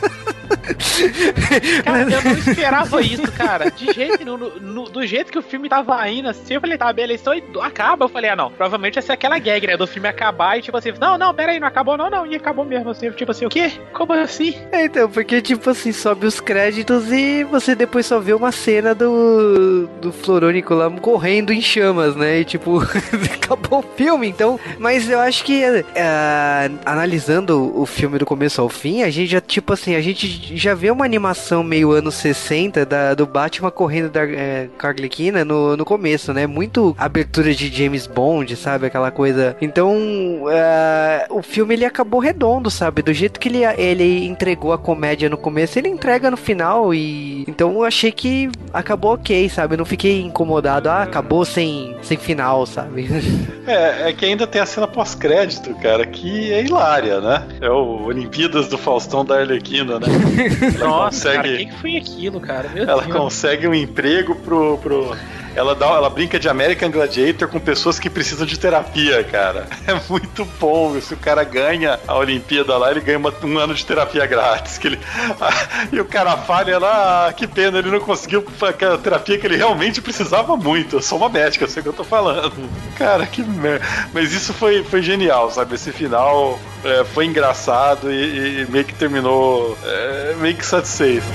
Cara, 1.83 2.01
eu 2.03 2.21
não 2.23 2.31
esperava 2.37 3.01
isso, 3.03 3.31
cara. 3.31 3.71
De 3.71 3.91
jeito. 3.93 4.25
No- 4.25 4.37
no- 4.59 4.89
do 4.89 5.05
jeito 5.05 5.31
que 5.31 5.37
o 5.39 5.41
filme 5.41 5.69
tava 5.69 6.07
indo, 6.09 6.29
assim, 6.29 6.53
eu 6.55 6.61
falei, 6.61 6.77
tá, 6.77 6.91
beleza, 6.91 7.35
então 7.35 7.61
acaba. 7.61 8.05
Eu 8.05 8.09
falei, 8.09 8.29
ah, 8.29 8.35
não. 8.35 8.51
Provavelmente 8.51 8.95
ia 8.95 9.01
ser 9.01 9.13
aquela 9.13 9.37
gag, 9.39 9.65
né? 9.67 9.77
Do 9.77 9.87
filme 9.87 10.07
acabar 10.07 10.57
e 10.57 10.61
tipo 10.61 10.77
assim, 10.77 10.91
não, 10.99 11.17
não, 11.17 11.33
pera 11.33 11.51
aí, 11.51 11.59
não 11.59 11.67
acabou, 11.67 11.97
não, 11.97 12.09
não. 12.09 12.25
E 12.25 12.35
acabou 12.35 12.65
mesmo, 12.65 12.89
assim. 12.89 13.11
Tipo 13.11 13.31
assim, 13.31 13.45
o 13.45 13.49
quê? 13.49 13.71
Como 13.93 14.13
assim? 14.13 14.55
É, 14.71 14.85
então, 14.85 15.09
porque, 15.09 15.41
tipo 15.41 15.69
assim, 15.69 15.91
sobe 15.91 16.25
os 16.25 16.39
créditos 16.39 17.11
e 17.11 17.43
você 17.43 17.75
depois 17.75 18.05
só 18.05 18.19
vê 18.19 18.33
uma 18.33 18.51
cena 18.51 18.93
do, 18.95 19.87
do 20.01 20.11
Florônico 20.11 20.73
lá 20.73 20.89
correndo 20.91 21.51
em 21.53 21.61
chamas, 21.61 22.15
né? 22.15 22.39
E, 22.39 22.45
tipo, 22.45 22.79
acabou 23.33 23.79
o 23.79 23.95
filme, 23.95 24.27
então. 24.27 24.59
Mas 24.79 25.09
eu 25.09 25.19
acho 25.19 25.43
que, 25.43 25.63
é, 25.95 26.71
analisando 26.85 27.71
o 27.79 27.85
filme 27.85 28.17
do 28.17 28.25
começo 28.25 28.61
ao 28.61 28.69
fim, 28.69 29.03
a 29.03 29.09
gente 29.09 29.29
já, 29.31 29.41
tipo 29.41 29.73
assim, 29.73 29.95
a 29.95 30.01
gente 30.01 30.55
já 30.61 30.75
vê 30.75 30.91
uma 30.91 31.03
animação 31.03 31.63
meio 31.63 31.91
anos 31.91 32.15
60 32.15 32.85
da, 32.85 33.13
do 33.15 33.25
Batman 33.25 33.71
correndo 33.71 34.09
da 34.09 34.23
é, 34.23 34.69
com 34.79 34.85
a 34.85 34.89
Arlequina 34.91 35.43
no, 35.43 35.75
no 35.75 35.83
começo, 35.83 36.31
né? 36.33 36.45
Muito 36.45 36.95
abertura 36.97 37.53
de 37.53 37.67
James 37.75 38.05
Bond, 38.05 38.55
sabe? 38.55 38.85
Aquela 38.85 39.09
coisa. 39.09 39.55
Então, 39.59 40.45
é, 40.51 41.25
o 41.29 41.41
filme 41.41 41.73
ele 41.73 41.85
acabou 41.85 42.19
redondo, 42.19 42.69
sabe? 42.69 43.01
Do 43.01 43.11
jeito 43.11 43.39
que 43.39 43.49
ele, 43.49 43.65
ele 43.77 44.25
entregou 44.27 44.71
a 44.71 44.77
comédia 44.77 45.29
no 45.29 45.37
começo, 45.37 45.79
ele 45.79 45.89
entrega 45.89 46.29
no 46.29 46.37
final 46.37 46.93
e. 46.93 47.43
Então 47.47 47.73
eu 47.73 47.83
achei 47.83 48.11
que 48.11 48.49
acabou 48.71 49.13
ok, 49.13 49.49
sabe? 49.49 49.73
Eu 49.73 49.79
não 49.79 49.85
fiquei 49.85 50.21
incomodado, 50.21 50.89
ah, 50.89 51.01
acabou 51.01 51.43
sem, 51.43 51.95
sem 52.03 52.17
final, 52.17 52.65
sabe? 52.65 53.09
É, 53.67 54.09
é 54.09 54.13
que 54.13 54.25
ainda 54.25 54.47
tem 54.47 54.59
a 54.59 54.65
cena 54.65 54.87
pós-crédito, 54.87 55.73
cara, 55.75 56.05
que 56.05 56.51
é 56.51 56.63
hilária, 56.63 57.21
né? 57.21 57.47
É 57.61 57.69
o 57.69 58.05
Olimpíadas 58.05 58.67
do 58.67 58.77
Faustão 58.77 59.23
da 59.23 59.37
Arlequina, 59.37 59.99
né? 59.99 60.07
Ela 60.75 60.87
Nossa, 60.87 61.33
cara, 61.33 61.47
o 61.47 61.51
consegue, 61.51 61.65
que 61.65 61.77
foi 61.79 61.97
aquilo, 61.97 62.39
cara? 62.39 62.69
Meu 62.69 62.83
ela 62.87 63.03
Deus. 63.03 63.15
consegue 63.15 63.67
um 63.67 63.73
emprego 63.73 64.35
pro. 64.35 64.77
pro... 64.77 65.15
Ela, 65.55 65.75
dá, 65.75 65.87
ela 65.87 66.09
brinca 66.09 66.39
de 66.39 66.47
American 66.47 66.89
Gladiator 66.89 67.47
com 67.47 67.59
pessoas 67.59 67.99
que 67.99 68.09
precisam 68.09 68.45
de 68.45 68.57
terapia, 68.59 69.23
cara. 69.23 69.67
É 69.87 69.99
muito 70.09 70.45
bom. 70.59 70.99
Se 71.01 71.13
o 71.13 71.17
cara 71.17 71.43
ganha 71.43 71.99
a 72.07 72.15
Olimpíada 72.15 72.77
lá, 72.77 72.91
ele 72.91 73.01
ganha 73.01 73.17
uma- 73.17 73.33
um 73.43 73.57
ano 73.57 73.73
de 73.73 73.85
terapia 73.85 74.25
grátis. 74.25 74.77
Que 74.77 74.87
ele, 74.87 74.99
e 75.91 75.99
o 75.99 76.05
cara 76.05 76.37
falha 76.37 76.77
lá, 76.79 77.27
ah, 77.27 77.33
que 77.33 77.45
pena, 77.47 77.79
ele 77.79 77.89
não 77.91 77.99
conseguiu 77.99 78.45
aquela 78.61 78.97
terapia 78.97 79.37
que 79.37 79.45
ele 79.45 79.57
realmente 79.57 80.01
precisava 80.01 80.55
muito. 80.55 80.97
Eu 80.97 81.01
sou 81.01 81.17
uma 81.17 81.27
médica, 81.29 81.65
eu 81.65 81.69
sei 81.69 81.81
o 81.81 81.83
que 81.83 81.89
eu 81.89 81.93
tô 81.93 82.03
falando. 82.03 82.53
Cara, 82.97 83.25
que 83.25 83.41
merda. 83.43 83.85
Mas 84.13 84.31
isso 84.31 84.53
foi, 84.53 84.83
foi 84.83 85.01
genial, 85.01 85.51
sabe? 85.51 85.75
Esse 85.75 85.91
final 85.91 86.59
é, 86.85 87.03
foi 87.03 87.25
engraçado 87.25 88.11
e, 88.11 88.61
e 88.61 88.65
meio 88.69 88.85
que 88.85 88.93
terminou 88.93 89.77
é, 89.83 90.35
meio 90.39 90.55
que 90.55 90.65
satisfeito. 90.65 91.25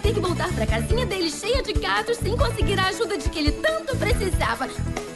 Vai 0.00 0.12
ter 0.12 0.14
que 0.14 0.20
voltar 0.20 0.50
pra 0.54 0.66
casinha 0.66 1.04
dele 1.04 1.30
cheia 1.30 1.62
de 1.62 1.74
gatos 1.74 2.16
sem 2.16 2.36
conseguir 2.36 2.78
a 2.80 2.86
ajuda 2.86 3.18
de 3.18 3.28
que 3.28 3.38
ele 3.38 3.52
tanto 3.52 3.96
precisava. 3.96 4.66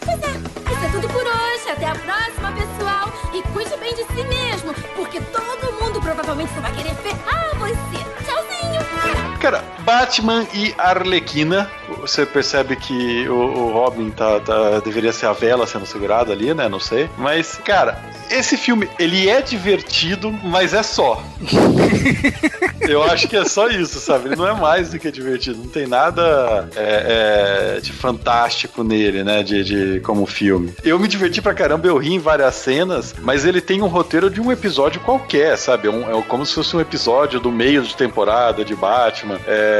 Pois 0.05 0.23
é, 0.23 0.73
isso 0.73 0.85
é 0.85 0.89
tudo 0.93 1.09
por 1.09 1.23
hoje. 1.23 1.71
Até 1.71 1.87
a 1.87 1.95
próxima, 1.95 2.53
pessoal. 2.53 3.09
E 3.33 3.43
cuide 3.53 3.77
bem 3.79 3.95
de 3.95 4.05
si 4.05 4.23
mesmo, 4.25 4.75
porque 4.95 5.21
todo 5.21 5.73
mundo 5.81 6.01
provavelmente 6.01 6.53
só 6.55 6.61
vai 6.61 6.73
querer 6.75 6.95
ferrar 6.97 7.59
você. 7.59 8.05
Tchauzinho. 8.25 9.39
Cara, 9.41 9.65
Batman 9.85 10.47
e 10.55 10.75
Arlequina. 10.79 11.71
Você 12.01 12.25
percebe 12.25 12.77
que 12.77 13.29
o, 13.29 13.35
o 13.35 13.73
Robin 13.73 14.11
tá, 14.11 14.41
tá- 14.41 14.81
deveria 14.81 15.13
ser 15.13 15.27
a 15.27 15.33
vela 15.33 15.67
sendo 15.67 15.87
segurada 15.87 16.33
ali, 16.33 16.53
né? 16.55 16.69
Não 16.69 16.81
sei. 16.81 17.09
Mas, 17.19 17.57
cara, 17.65 17.99
esse 18.31 18.57
filme, 18.57 18.89
ele 18.99 19.29
é 19.29 19.43
divertido, 19.43 20.33
mas 20.43 20.73
é 20.75 20.83
só. 20.83 21.23
Eu 22.81 23.03
acho 23.03 23.29
que 23.29 23.37
é 23.37 23.45
só 23.47 23.69
isso, 23.69 23.99
sabe? 23.99 24.29
Ele 24.29 24.37
não 24.37 24.47
é 24.47 24.53
mais 24.53 24.91
do 24.91 24.99
que 24.99 25.11
divertido. 25.11 25.59
Não 25.59 25.69
tem 25.69 25.87
nada 25.87 26.69
é, 26.77 27.77
é, 27.77 27.81
de 27.81 27.93
fantástico 27.93 28.83
nele, 28.85 29.25
né? 29.25 29.43
De, 29.43 29.65
de- 29.65 30.01
como 30.01 30.27
filme. 30.27 30.75
Eu 30.85 30.99
me 30.99 31.09
diverti 31.09 31.41
pra 31.41 31.55
caramba, 31.55 31.87
eu 31.87 31.97
ri 31.97 32.13
em 32.15 32.19
várias 32.19 32.55
cenas, 32.57 33.15
mas 33.23 33.45
ele 33.47 33.61
tem 33.63 33.81
um 33.81 33.87
roteiro 33.87 34.29
de 34.29 34.39
um 34.41 34.53
episódio 34.53 35.01
qualquer, 35.01 35.57
sabe? 35.57 35.89
É, 35.89 35.91
um- 35.91 36.19
é 36.19 36.23
como 36.25 36.45
se 36.45 36.55
fosse 36.55 36.77
um 36.77 36.81
episódio 36.81 37.41
do 37.41 37.51
meio 37.51 37.83
de 37.83 37.97
temporada 37.97 38.63
de 38.65 38.75
Batman. 38.75 39.41
É, 39.47 39.74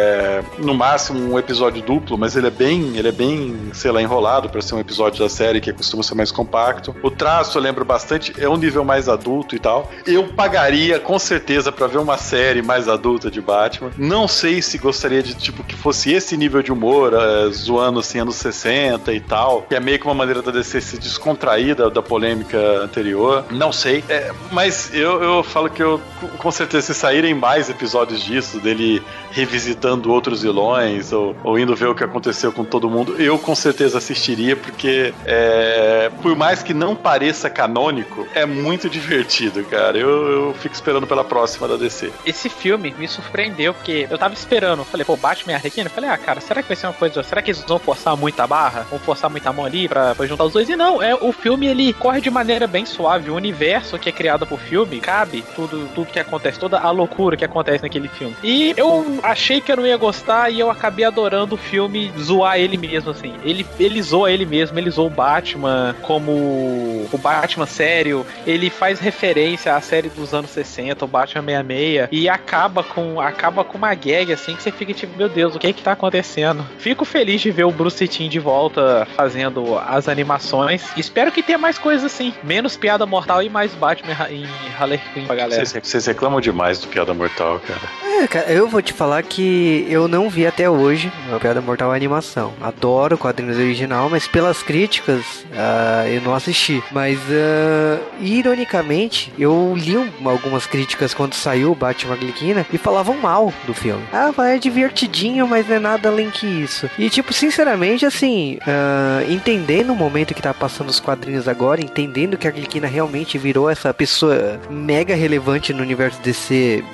no 0.59 0.75
máximo 0.75 1.33
um 1.33 1.39
episódio 1.39 1.83
duplo, 1.83 2.17
mas 2.17 2.37
ele 2.37 2.47
é 2.47 2.51
bem, 2.51 2.97
ele 2.97 3.09
é 3.09 3.13
bem, 3.13 3.71
sei 3.73 3.91
lá, 3.91 4.01
enrolado 4.01 4.49
pra 4.49 4.63
ser 4.63 4.75
um 4.75 4.81
episódio 4.81 5.19
da 5.19 5.29
série 5.29 5.61
que 5.61 5.73
costuma 5.73 6.03
ser 6.03 6.15
mais 6.15 6.31
compacto. 6.31 6.95
O 7.03 7.11
traço 7.11 7.59
eu 7.59 7.63
lembro 7.63 7.85
bastante, 7.85 8.33
é 8.39 8.49
um 8.49 8.57
nível 8.57 8.85
mais 8.85 9.09
adulto 9.09 9.55
e 9.55 9.59
tal. 9.59 9.91
Eu 10.07 10.29
pagaria 10.29 10.99
com 10.99 11.19
certeza 11.19 11.71
pra 11.71 11.87
ver 11.87 11.99
uma 11.99 12.19
série 12.19 12.63
mais 12.63 12.89
adulta 12.89 13.31
de 13.31 13.41
Batman. 13.41 13.91
Não 13.97 14.27
sei 14.27 14.63
se 14.63 14.79
gostaria 14.79 15.23
de 15.23 15.35
tipo 15.35 15.63
que 15.63 15.75
fosse 15.75 16.13
esse 16.13 16.37
nível 16.37 16.63
de 16.63 16.73
humor, 16.73 17.13
é, 17.15 17.51
zoando 17.51 18.01
assim 18.01 18.19
anos 18.19 18.37
60 18.37 19.13
e 19.13 19.21
tal, 19.21 19.63
que 19.63 19.75
é 19.75 19.81
meio 19.81 19.99
que 19.99 20.07
uma 20.07 20.15
maneira 20.15 20.43
da 20.43 20.51
DC 20.51 20.81
se 20.81 20.99
descontrair 20.99 21.75
da, 21.75 21.89
da 21.89 22.03
polêmica 22.03 22.59
anterior. 22.83 23.45
Não 23.51 23.73
sei, 23.73 24.05
É, 24.09 24.33
mas 24.51 24.93
eu, 24.93 25.23
eu 25.23 25.43
falo 25.43 25.71
que 25.71 25.83
eu 25.83 26.01
com 26.39 26.51
certeza 26.51 26.93
se 26.93 26.95
saírem 26.95 27.35
mais 27.35 27.69
episódios 27.69 28.23
disso 28.23 28.59
dele 28.59 29.03
revisitando 29.31 29.84
outros 29.85 30.43
vilões 30.43 31.13
ou, 31.13 31.37
ou 31.43 31.59
indo 31.59 31.75
ver 31.75 31.89
o 31.89 31.95
que 31.95 32.05
aconteceu 32.05 32.53
com 32.53 32.65
todo 32.65 32.89
mundo, 32.89 33.17
eu 33.19 33.39
com 33.39 33.55
certeza 33.55 33.99
assistiria 33.99 34.57
porque 34.57 35.13
é, 35.25 36.11
por 36.23 36.37
mais 36.37 36.63
que 36.63 36.75
não 36.75 36.95
pareça 36.95 37.51
canônico, 37.51 38.27
é 38.35 38.47
muito 38.47 38.89
divertido, 38.89 39.65
cara. 39.65 39.99
Eu, 39.99 40.31
eu 40.31 40.55
fico 40.55 40.75
esperando 40.75 41.07
pela 41.07 41.25
próxima 41.25 41.69
da 41.69 41.77
DC. 41.77 42.13
Esse 42.25 42.49
filme 42.49 42.95
me 42.99 43.07
surpreendeu, 43.09 43.75
porque 43.75 44.07
eu 44.11 44.19
tava 44.19 44.35
esperando. 44.35 44.85
Falei, 44.85 45.05
pô, 45.05 45.17
Batman 45.17 45.53
e 45.53 45.55
Arlequina? 45.57 45.91
Falei, 45.91 46.11
ah, 46.11 46.19
cara, 46.19 46.41
será 46.41 46.63
que 46.63 46.69
vai 46.69 46.77
ser 46.77 46.87
uma 46.87 46.93
coisa. 46.93 47.23
Será 47.23 47.43
que 47.43 47.51
eles 47.51 47.63
vão 47.63 47.79
forçar 47.79 48.17
muita 48.17 48.47
barra? 48.47 48.87
Vão 48.91 48.99
forçar 48.99 49.31
muita 49.31 49.53
mão 49.53 49.65
ali 49.65 49.89
pra, 49.89 50.15
pra 50.15 50.27
juntar 50.27 50.45
os 50.45 50.53
dois? 50.53 50.69
E 50.69 50.77
não, 50.77 51.03
é, 51.03 51.15
o 51.15 51.33
filme 51.33 51.67
ele 51.67 51.93
corre 51.93 52.21
de 52.21 52.31
maneira 52.31 52.67
bem 52.67 52.87
suave. 52.87 53.31
O 53.31 53.35
universo 53.35 53.99
que 53.99 54.09
é 54.09 54.13
criado 54.13 54.47
pro 54.47 54.57
filme 54.57 55.01
cabe 55.01 55.45
tudo, 55.55 55.89
tudo 55.95 56.07
que 56.11 56.19
acontece, 56.19 56.59
toda 56.59 56.79
a 56.79 56.91
loucura 56.91 57.37
que 57.37 57.45
acontece 57.45 57.83
naquele 57.83 58.09
filme. 58.09 58.37
E 58.43 58.75
eu 58.77 59.19
achei 59.23 59.61
que 59.61 59.73
eu 59.75 59.83
não 59.83 59.87
ia 59.87 59.97
gostar 59.97 60.51
e 60.51 60.61
eu 60.61 60.71
acabei 60.71 61.05
adorando 61.05 61.55
o 61.55 61.59
filme 61.59 62.13
zoar 62.19 62.59
ele 62.59 62.77
mesmo, 62.77 63.11
assim. 63.11 63.35
Ele, 63.45 63.67
ele 63.79 64.03
zoa 64.03 64.31
ele 64.31 64.47
mesmo, 64.47 64.79
ele 64.79 64.91
zoa 64.91 65.07
o 65.07 65.11
Batman 65.11 65.95
como 66.03 66.33
o 66.33 67.19
Batman 67.19 67.67
sério. 67.67 68.27
Ele 68.47 68.71
faz 68.71 68.99
referência 69.01 69.75
à 69.75 69.81
série 69.81 70.09
dos 70.09 70.33
anos 70.33 70.51
60, 70.51 71.05
o 71.05 71.09
Batman 71.09 71.43
66, 71.43 72.09
e 72.13 72.29
acaba 72.29 72.83
com 72.83 73.21
acaba 73.21 73.65
com 73.65 73.77
uma 73.79 73.95
gag 73.95 74.33
assim 74.33 74.55
que 74.55 74.63
você 74.63 74.71
fica 74.71 74.93
tipo, 74.93 75.17
meu 75.17 75.29
Deus, 75.29 75.55
o 75.55 75.59
que 75.59 75.67
é 75.67 75.73
que 75.73 75.83
tá 75.83 75.93
acontecendo? 75.93 76.65
Fico 76.79 77.05
feliz 77.05 77.41
de 77.41 77.51
ver 77.51 77.65
o 77.65 77.71
Bruce 77.71 78.07
Timm 78.07 78.29
de 78.29 78.39
volta 78.39 79.07
fazendo 79.17 79.79
as 79.79 80.09
animações. 80.09 80.85
Espero 80.97 81.33
que 81.33 81.43
tenha 81.43 81.59
mais 81.59 81.79
coisas 81.79 82.05
assim, 82.05 82.33
menos 82.43 82.77
piada 82.77 83.07
mortal 83.07 83.43
e 83.43 83.49
mais 83.49 83.75
Batman 83.75 84.15
em 84.31 84.47
Harley 84.79 85.01
Quinn 85.13 85.27
pra 85.27 85.37
galera. 85.37 85.65
Vocês, 85.65 85.87
vocês 85.87 86.07
reclamam 86.07 86.41
demais 86.41 86.79
do 86.79 86.89
Piada 86.89 87.13
Mortal, 87.15 87.61
cara. 87.61 87.81
É, 88.23 88.27
cara, 88.27 88.53
eu 88.53 88.69
vou 88.69 88.81
te 88.81 88.93
falar 88.93 89.23
que 89.23 89.64
eu 89.89 90.09
não 90.09 90.29
vi 90.29 90.47
até 90.47 90.69
hoje 90.69 91.13
a 91.33 91.39
Piada 91.39 91.61
Mortal 91.61 91.91
a 91.91 91.97
animação. 91.97 92.53
Adoro 92.61 93.17
o 93.17 93.19
quadrinho 93.19 93.53
original, 93.53 94.09
mas 94.11 94.27
pelas 94.27 94.63
críticas 94.63 95.45
uh, 95.51 96.07
eu 96.09 96.21
não 96.23 96.35
assisti. 96.35 96.83
Mas, 96.91 97.19
uh, 97.19 98.03
ironicamente, 98.21 99.33
eu 99.39 99.75
li 99.77 99.97
um, 99.97 100.29
algumas 100.29 100.67
críticas 100.67 101.15
quando 101.15 101.35
saiu 101.35 101.75
Batman 101.75 102.15
Arlequina 102.15 102.67
e 102.73 102.79
falavam 102.79 103.17
mal 103.17 103.53
do 103.67 103.75
filme. 103.75 104.03
Ah, 104.13 104.33
é 104.45 104.59
divertidinho, 104.59 105.47
mas 105.47 105.69
não 105.69 105.77
é 105.77 105.79
nada 105.79 106.09
além 106.09 106.31
que 106.31 106.47
isso. 106.47 106.89
E, 106.99 107.09
tipo, 107.11 107.33
sinceramente, 107.33 108.07
assim, 108.07 108.59
uh, 108.63 109.31
entendendo 109.31 109.93
o 109.93 109.97
momento 109.97 110.35
que 110.35 110.43
tá 110.43 110.53
passando 110.53 110.89
os 110.89 111.01
quadrinhos 111.01 111.49
agora, 111.49 111.81
entendendo 111.81 112.37
que 112.37 112.47
a 112.47 112.51
Arlequina 112.51 112.87
realmente 112.87 113.39
virou 113.39 113.69
essa 113.69 113.93
pessoa 113.93 114.61
mega 114.71 115.15
relevante 115.15 115.73
no 115.73 115.83
universo 115.83 116.21
DC 116.23 116.85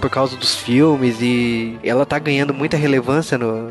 por 0.00 0.10
causa 0.10 0.36
dos 0.36 0.54
filmes 0.54 1.18
e 1.20 1.78
ela 1.94 2.06
tá 2.06 2.18
ganhando 2.18 2.52
muita 2.52 2.76
relevância 2.76 3.38
no, 3.38 3.70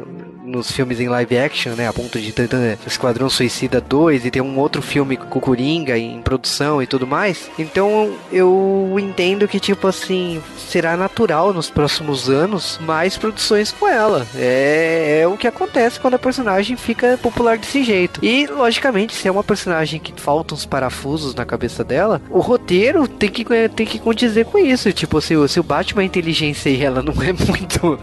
nos 0.54 0.72
filmes 0.72 1.00
em 1.00 1.10
live 1.10 1.38
action, 1.38 1.74
né? 1.74 1.88
A 1.88 1.94
ponto 1.94 2.20
de 2.20 2.32
ter 2.32 2.48
Esquadrão 2.86 3.30
Suicida 3.30 3.82
2 3.82 4.26
e 4.26 4.32
ter 4.32 4.42
um 4.42 4.60
outro 4.60 4.82
filme 4.82 5.18
com 5.18 5.40
Coringa 5.40 5.98
em 5.98 6.22
produção 6.22 6.82
e 6.82 6.86
tudo 6.86 7.08
mais. 7.08 7.50
Então 7.58 8.14
eu 8.32 8.96
entendo 9.00 9.48
que, 9.48 9.60
tipo 9.60 9.88
assim, 9.88 10.42
será 10.58 10.96
natural 10.96 11.54
nos 11.54 11.70
próximos 11.70 12.30
anos 12.30 12.80
mais 12.82 13.18
produções 13.18 13.72
com 13.72 13.88
ela. 13.88 14.28
É, 14.36 15.22
é 15.22 15.28
o 15.28 15.36
que 15.36 15.48
acontece 15.48 16.00
quando 16.00 16.14
a 16.14 16.20
personagem 16.20 16.78
fica 16.78 17.18
popular 17.18 17.58
desse 17.58 17.84
jeito. 17.84 18.20
E, 18.24 18.46
logicamente, 18.46 19.16
se 19.16 19.28
é 19.28 19.32
uma 19.32 19.44
personagem 19.44 20.00
que 20.00 20.14
faltam 20.22 20.56
uns 20.56 20.66
parafusos 20.66 21.34
na 21.34 21.46
cabeça 21.46 21.84
dela, 21.84 22.22
o 22.30 22.40
roteiro 22.40 23.08
tem 23.08 23.30
que, 23.30 23.44
tem 23.70 23.86
que 23.86 24.00
condizer 24.00 24.46
com 24.46 24.58
isso. 24.58 24.92
Tipo, 24.94 25.20
se, 25.20 25.36
se 25.48 25.60
o 25.60 25.64
Batman 25.64 26.04
é 26.04 26.06
inteligência 26.06 26.70
e 26.70 26.84
ela 26.84 27.02
não 27.02 27.14
é 27.24 27.34
muito 27.48 28.00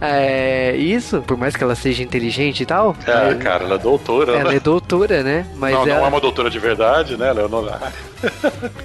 é, 0.00 0.76
isso, 0.76 1.22
por 1.22 1.36
mais 1.36 1.54
que 1.54 1.62
ela 1.62 1.74
seja 1.82 2.02
inteligente 2.02 2.62
e 2.62 2.66
tal. 2.66 2.96
É, 3.06 3.34
cara, 3.34 3.64
ela 3.64 3.74
é 3.74 3.78
doutora. 3.78 4.32
Ela 4.32 4.50
né? 4.50 4.56
é 4.56 4.60
doutora, 4.60 5.22
né? 5.22 5.46
Mas 5.56 5.74
não, 5.74 5.82
ela... 5.82 5.98
não 5.98 6.04
é 6.06 6.08
uma 6.08 6.20
doutora 6.20 6.48
de 6.48 6.58
verdade, 6.58 7.16
né? 7.16 7.28
Ela 7.28 7.42
é. 7.42 8.12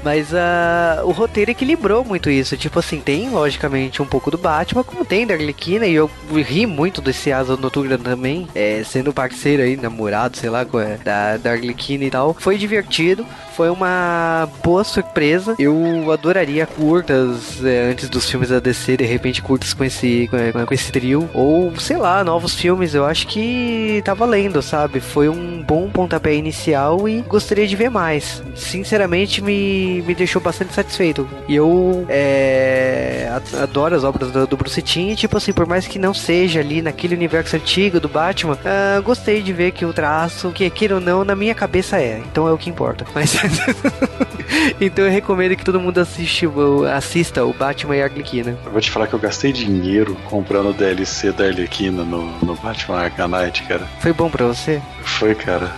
Mas 0.04 0.32
uh, 0.34 1.06
o 1.06 1.12
roteiro 1.12 1.52
equilibrou 1.52 2.04
muito 2.04 2.30
isso. 2.30 2.58
Tipo 2.58 2.80
assim, 2.80 3.00
tem 3.00 3.30
logicamente 3.30 4.02
um 4.02 4.06
pouco 4.06 4.32
do 4.32 4.38
Batman, 4.38 4.84
como 4.84 5.06
tem 5.06 5.28
da 5.28 5.36
Arlequina, 5.36 5.86
e 5.86 5.94
eu 5.94 6.10
ri 6.34 6.66
muito 6.66 7.02
desse 7.02 7.32
Asa 7.32 7.56
Noturna 7.56 7.98
também, 7.98 8.48
é, 8.56 8.84
sendo 8.84 9.14
parceiro 9.14 9.62
aí, 9.62 9.78
namorado, 9.78 10.38
sei 10.38 10.50
lá, 10.50 10.62
é, 10.62 10.98
da, 11.04 11.38
da 11.38 11.52
Arlequina 11.52 12.04
e 12.04 12.10
tal. 12.10 12.34
Foi 12.34 12.58
divertido, 12.58 13.26
foi 13.58 13.72
uma 13.72 14.48
boa 14.64 14.84
surpresa. 14.84 15.56
Eu 15.58 16.12
adoraria 16.12 16.68
curtas 16.68 17.66
é, 17.66 17.90
antes 17.90 18.08
dos 18.08 18.30
filmes 18.30 18.50
da 18.50 18.60
DC, 18.60 18.98
de 18.98 19.04
repente 19.04 19.42
curtas 19.42 19.74
com 19.74 19.84
esse, 19.84 20.30
com, 20.30 20.66
com 20.68 20.74
esse 20.76 20.92
trio, 20.92 21.28
ou 21.34 21.76
sei 21.80 21.98
lá, 21.98 22.24
novos 22.24 22.54
filmes. 22.54 22.94
Eu 22.94 23.04
acho 23.04 23.26
que 23.26 24.00
tá 24.06 24.14
valendo, 24.14 24.62
sabe? 24.62 25.00
Foi 25.00 25.28
um 25.28 25.64
bom 25.64 25.90
pontapé 25.90 26.36
inicial 26.36 27.10
e 27.10 27.22
gostaria 27.22 27.66
de 27.66 27.76
ver 27.76 27.90
mais. 27.90 28.44
Sinceramente, 28.56 29.42
me, 29.42 30.04
me 30.04 30.14
deixou 30.14 30.40
bastante 30.40 30.76
satisfeito. 30.76 31.28
E 31.48 31.56
eu 31.56 32.06
é, 32.10 33.28
adoro 33.60 33.96
as 33.96 34.04
obras 34.04 34.30
do, 34.30 34.46
do 34.46 34.56
Bruce 34.56 34.84
Timm, 34.84 35.14
e 35.14 35.16
tipo 35.16 35.36
assim, 35.36 35.52
por 35.52 35.66
mais 35.66 35.88
que 35.88 35.98
não 35.98 36.14
seja 36.14 36.60
ali 36.60 36.84
naquele 36.84 37.16
universo 37.16 37.56
antigo 37.56 38.00
do 38.00 38.08
Batman, 38.08 38.54
uh, 38.54 39.02
gostei 39.02 39.42
de 39.42 39.52
ver 39.52 39.72
que 39.72 39.84
o 39.84 39.92
traço, 39.92 40.52
que 40.52 40.70
queira 40.70 40.94
ou 40.94 41.02
não, 41.02 41.26
na 41.26 41.36
minha 41.36 41.56
cabeça 41.56 42.00
é. 42.00 42.22
Então 42.32 42.48
é 42.48 42.52
o 42.52 42.58
que 42.58 42.70
importa. 42.70 43.04
Mas 43.16 43.47
então 44.80 45.06
eu 45.06 45.12
recomendo 45.12 45.56
que 45.56 45.64
todo 45.64 45.80
mundo 45.80 46.00
assiste, 46.00 46.48
assista 46.94 47.46
o 47.46 47.54
Batman 47.54 47.96
e 47.96 48.02
a 48.02 48.06
Arlequina. 48.06 48.58
Eu 48.66 48.72
vou 48.72 48.82
te 48.82 48.92
falar 48.92 49.08
que 49.08 49.14
eu 49.14 49.20
gastei 49.20 49.52
dinheiro 49.52 50.16
comprando 50.26 50.70
o 50.70 50.74
DLC 50.74 51.32
da 51.32 51.46
Arlequina 51.46 52.04
no, 52.04 52.26
no 52.40 52.56
Batman 52.56 53.00
Arkham 53.02 53.28
Knight, 53.28 53.64
cara. 53.64 53.88
Foi 54.00 54.14
bom 54.14 54.30
pra 54.30 54.46
você? 54.46 54.82
Foi, 55.04 55.36
cara. 55.36 55.72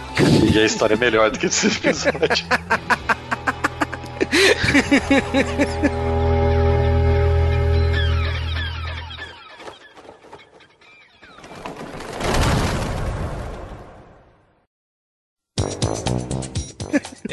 E 0.51 0.59
a 0.59 0.65
história 0.65 0.95
é 0.95 0.97
melhor 0.97 1.29
do 1.31 1.39
que 1.39 1.45
esse 1.47 1.67
episódio. 1.67 2.45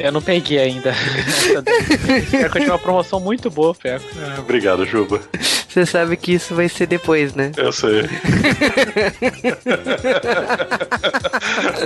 Eu 0.06 0.12
não 0.12 0.22
peguei 0.22 0.58
ainda. 0.58 0.94
Peco 2.30 2.58
tinha 2.60 2.72
uma 2.72 2.78
promoção 2.78 3.18
muito 3.18 3.50
boa, 3.50 3.74
Peco. 3.74 4.04
É, 4.16 4.38
obrigado, 4.38 4.86
Juba. 4.86 5.20
Você 5.68 5.84
sabe 5.84 6.16
que 6.16 6.32
isso 6.32 6.54
vai 6.54 6.68
ser 6.68 6.86
depois, 6.86 7.34
né? 7.34 7.50
Eu 7.56 7.72
sei. 7.72 8.08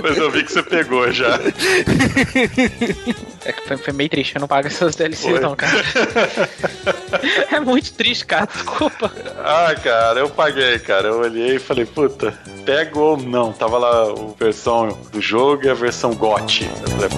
Mas 0.03 0.17
eu 0.17 0.29
vi 0.29 0.43
que 0.43 0.51
você 0.51 0.61
pegou 0.63 1.11
já. 1.11 1.39
É 3.43 3.51
que 3.51 3.67
foi, 3.67 3.77
foi 3.77 3.93
meio 3.93 4.09
triste, 4.09 4.35
eu 4.35 4.41
não 4.41 4.47
pago 4.47 4.67
essas 4.67 4.95
DLC 4.95 5.39
não, 5.39 5.55
cara. 5.55 5.83
É 7.51 7.59
muito 7.59 7.93
triste, 7.93 8.25
cara, 8.25 8.45
desculpa. 8.45 9.11
Ah, 9.43 9.75
cara, 9.83 10.19
eu 10.21 10.29
paguei, 10.29 10.79
cara. 10.79 11.09
Eu 11.09 11.19
olhei 11.19 11.55
e 11.57 11.59
falei, 11.59 11.85
puta, 11.85 12.33
pego 12.65 12.99
ou 12.99 13.17
não? 13.17 13.51
Tava 13.51 13.77
lá 13.77 14.03
a 14.03 14.13
versão 14.39 14.97
do 15.11 15.19
jogo 15.19 15.65
e 15.65 15.69
a 15.69 15.73
versão 15.73 16.13
GOT. 16.13 16.63
Eu 16.63 16.91
falei, 16.91 17.09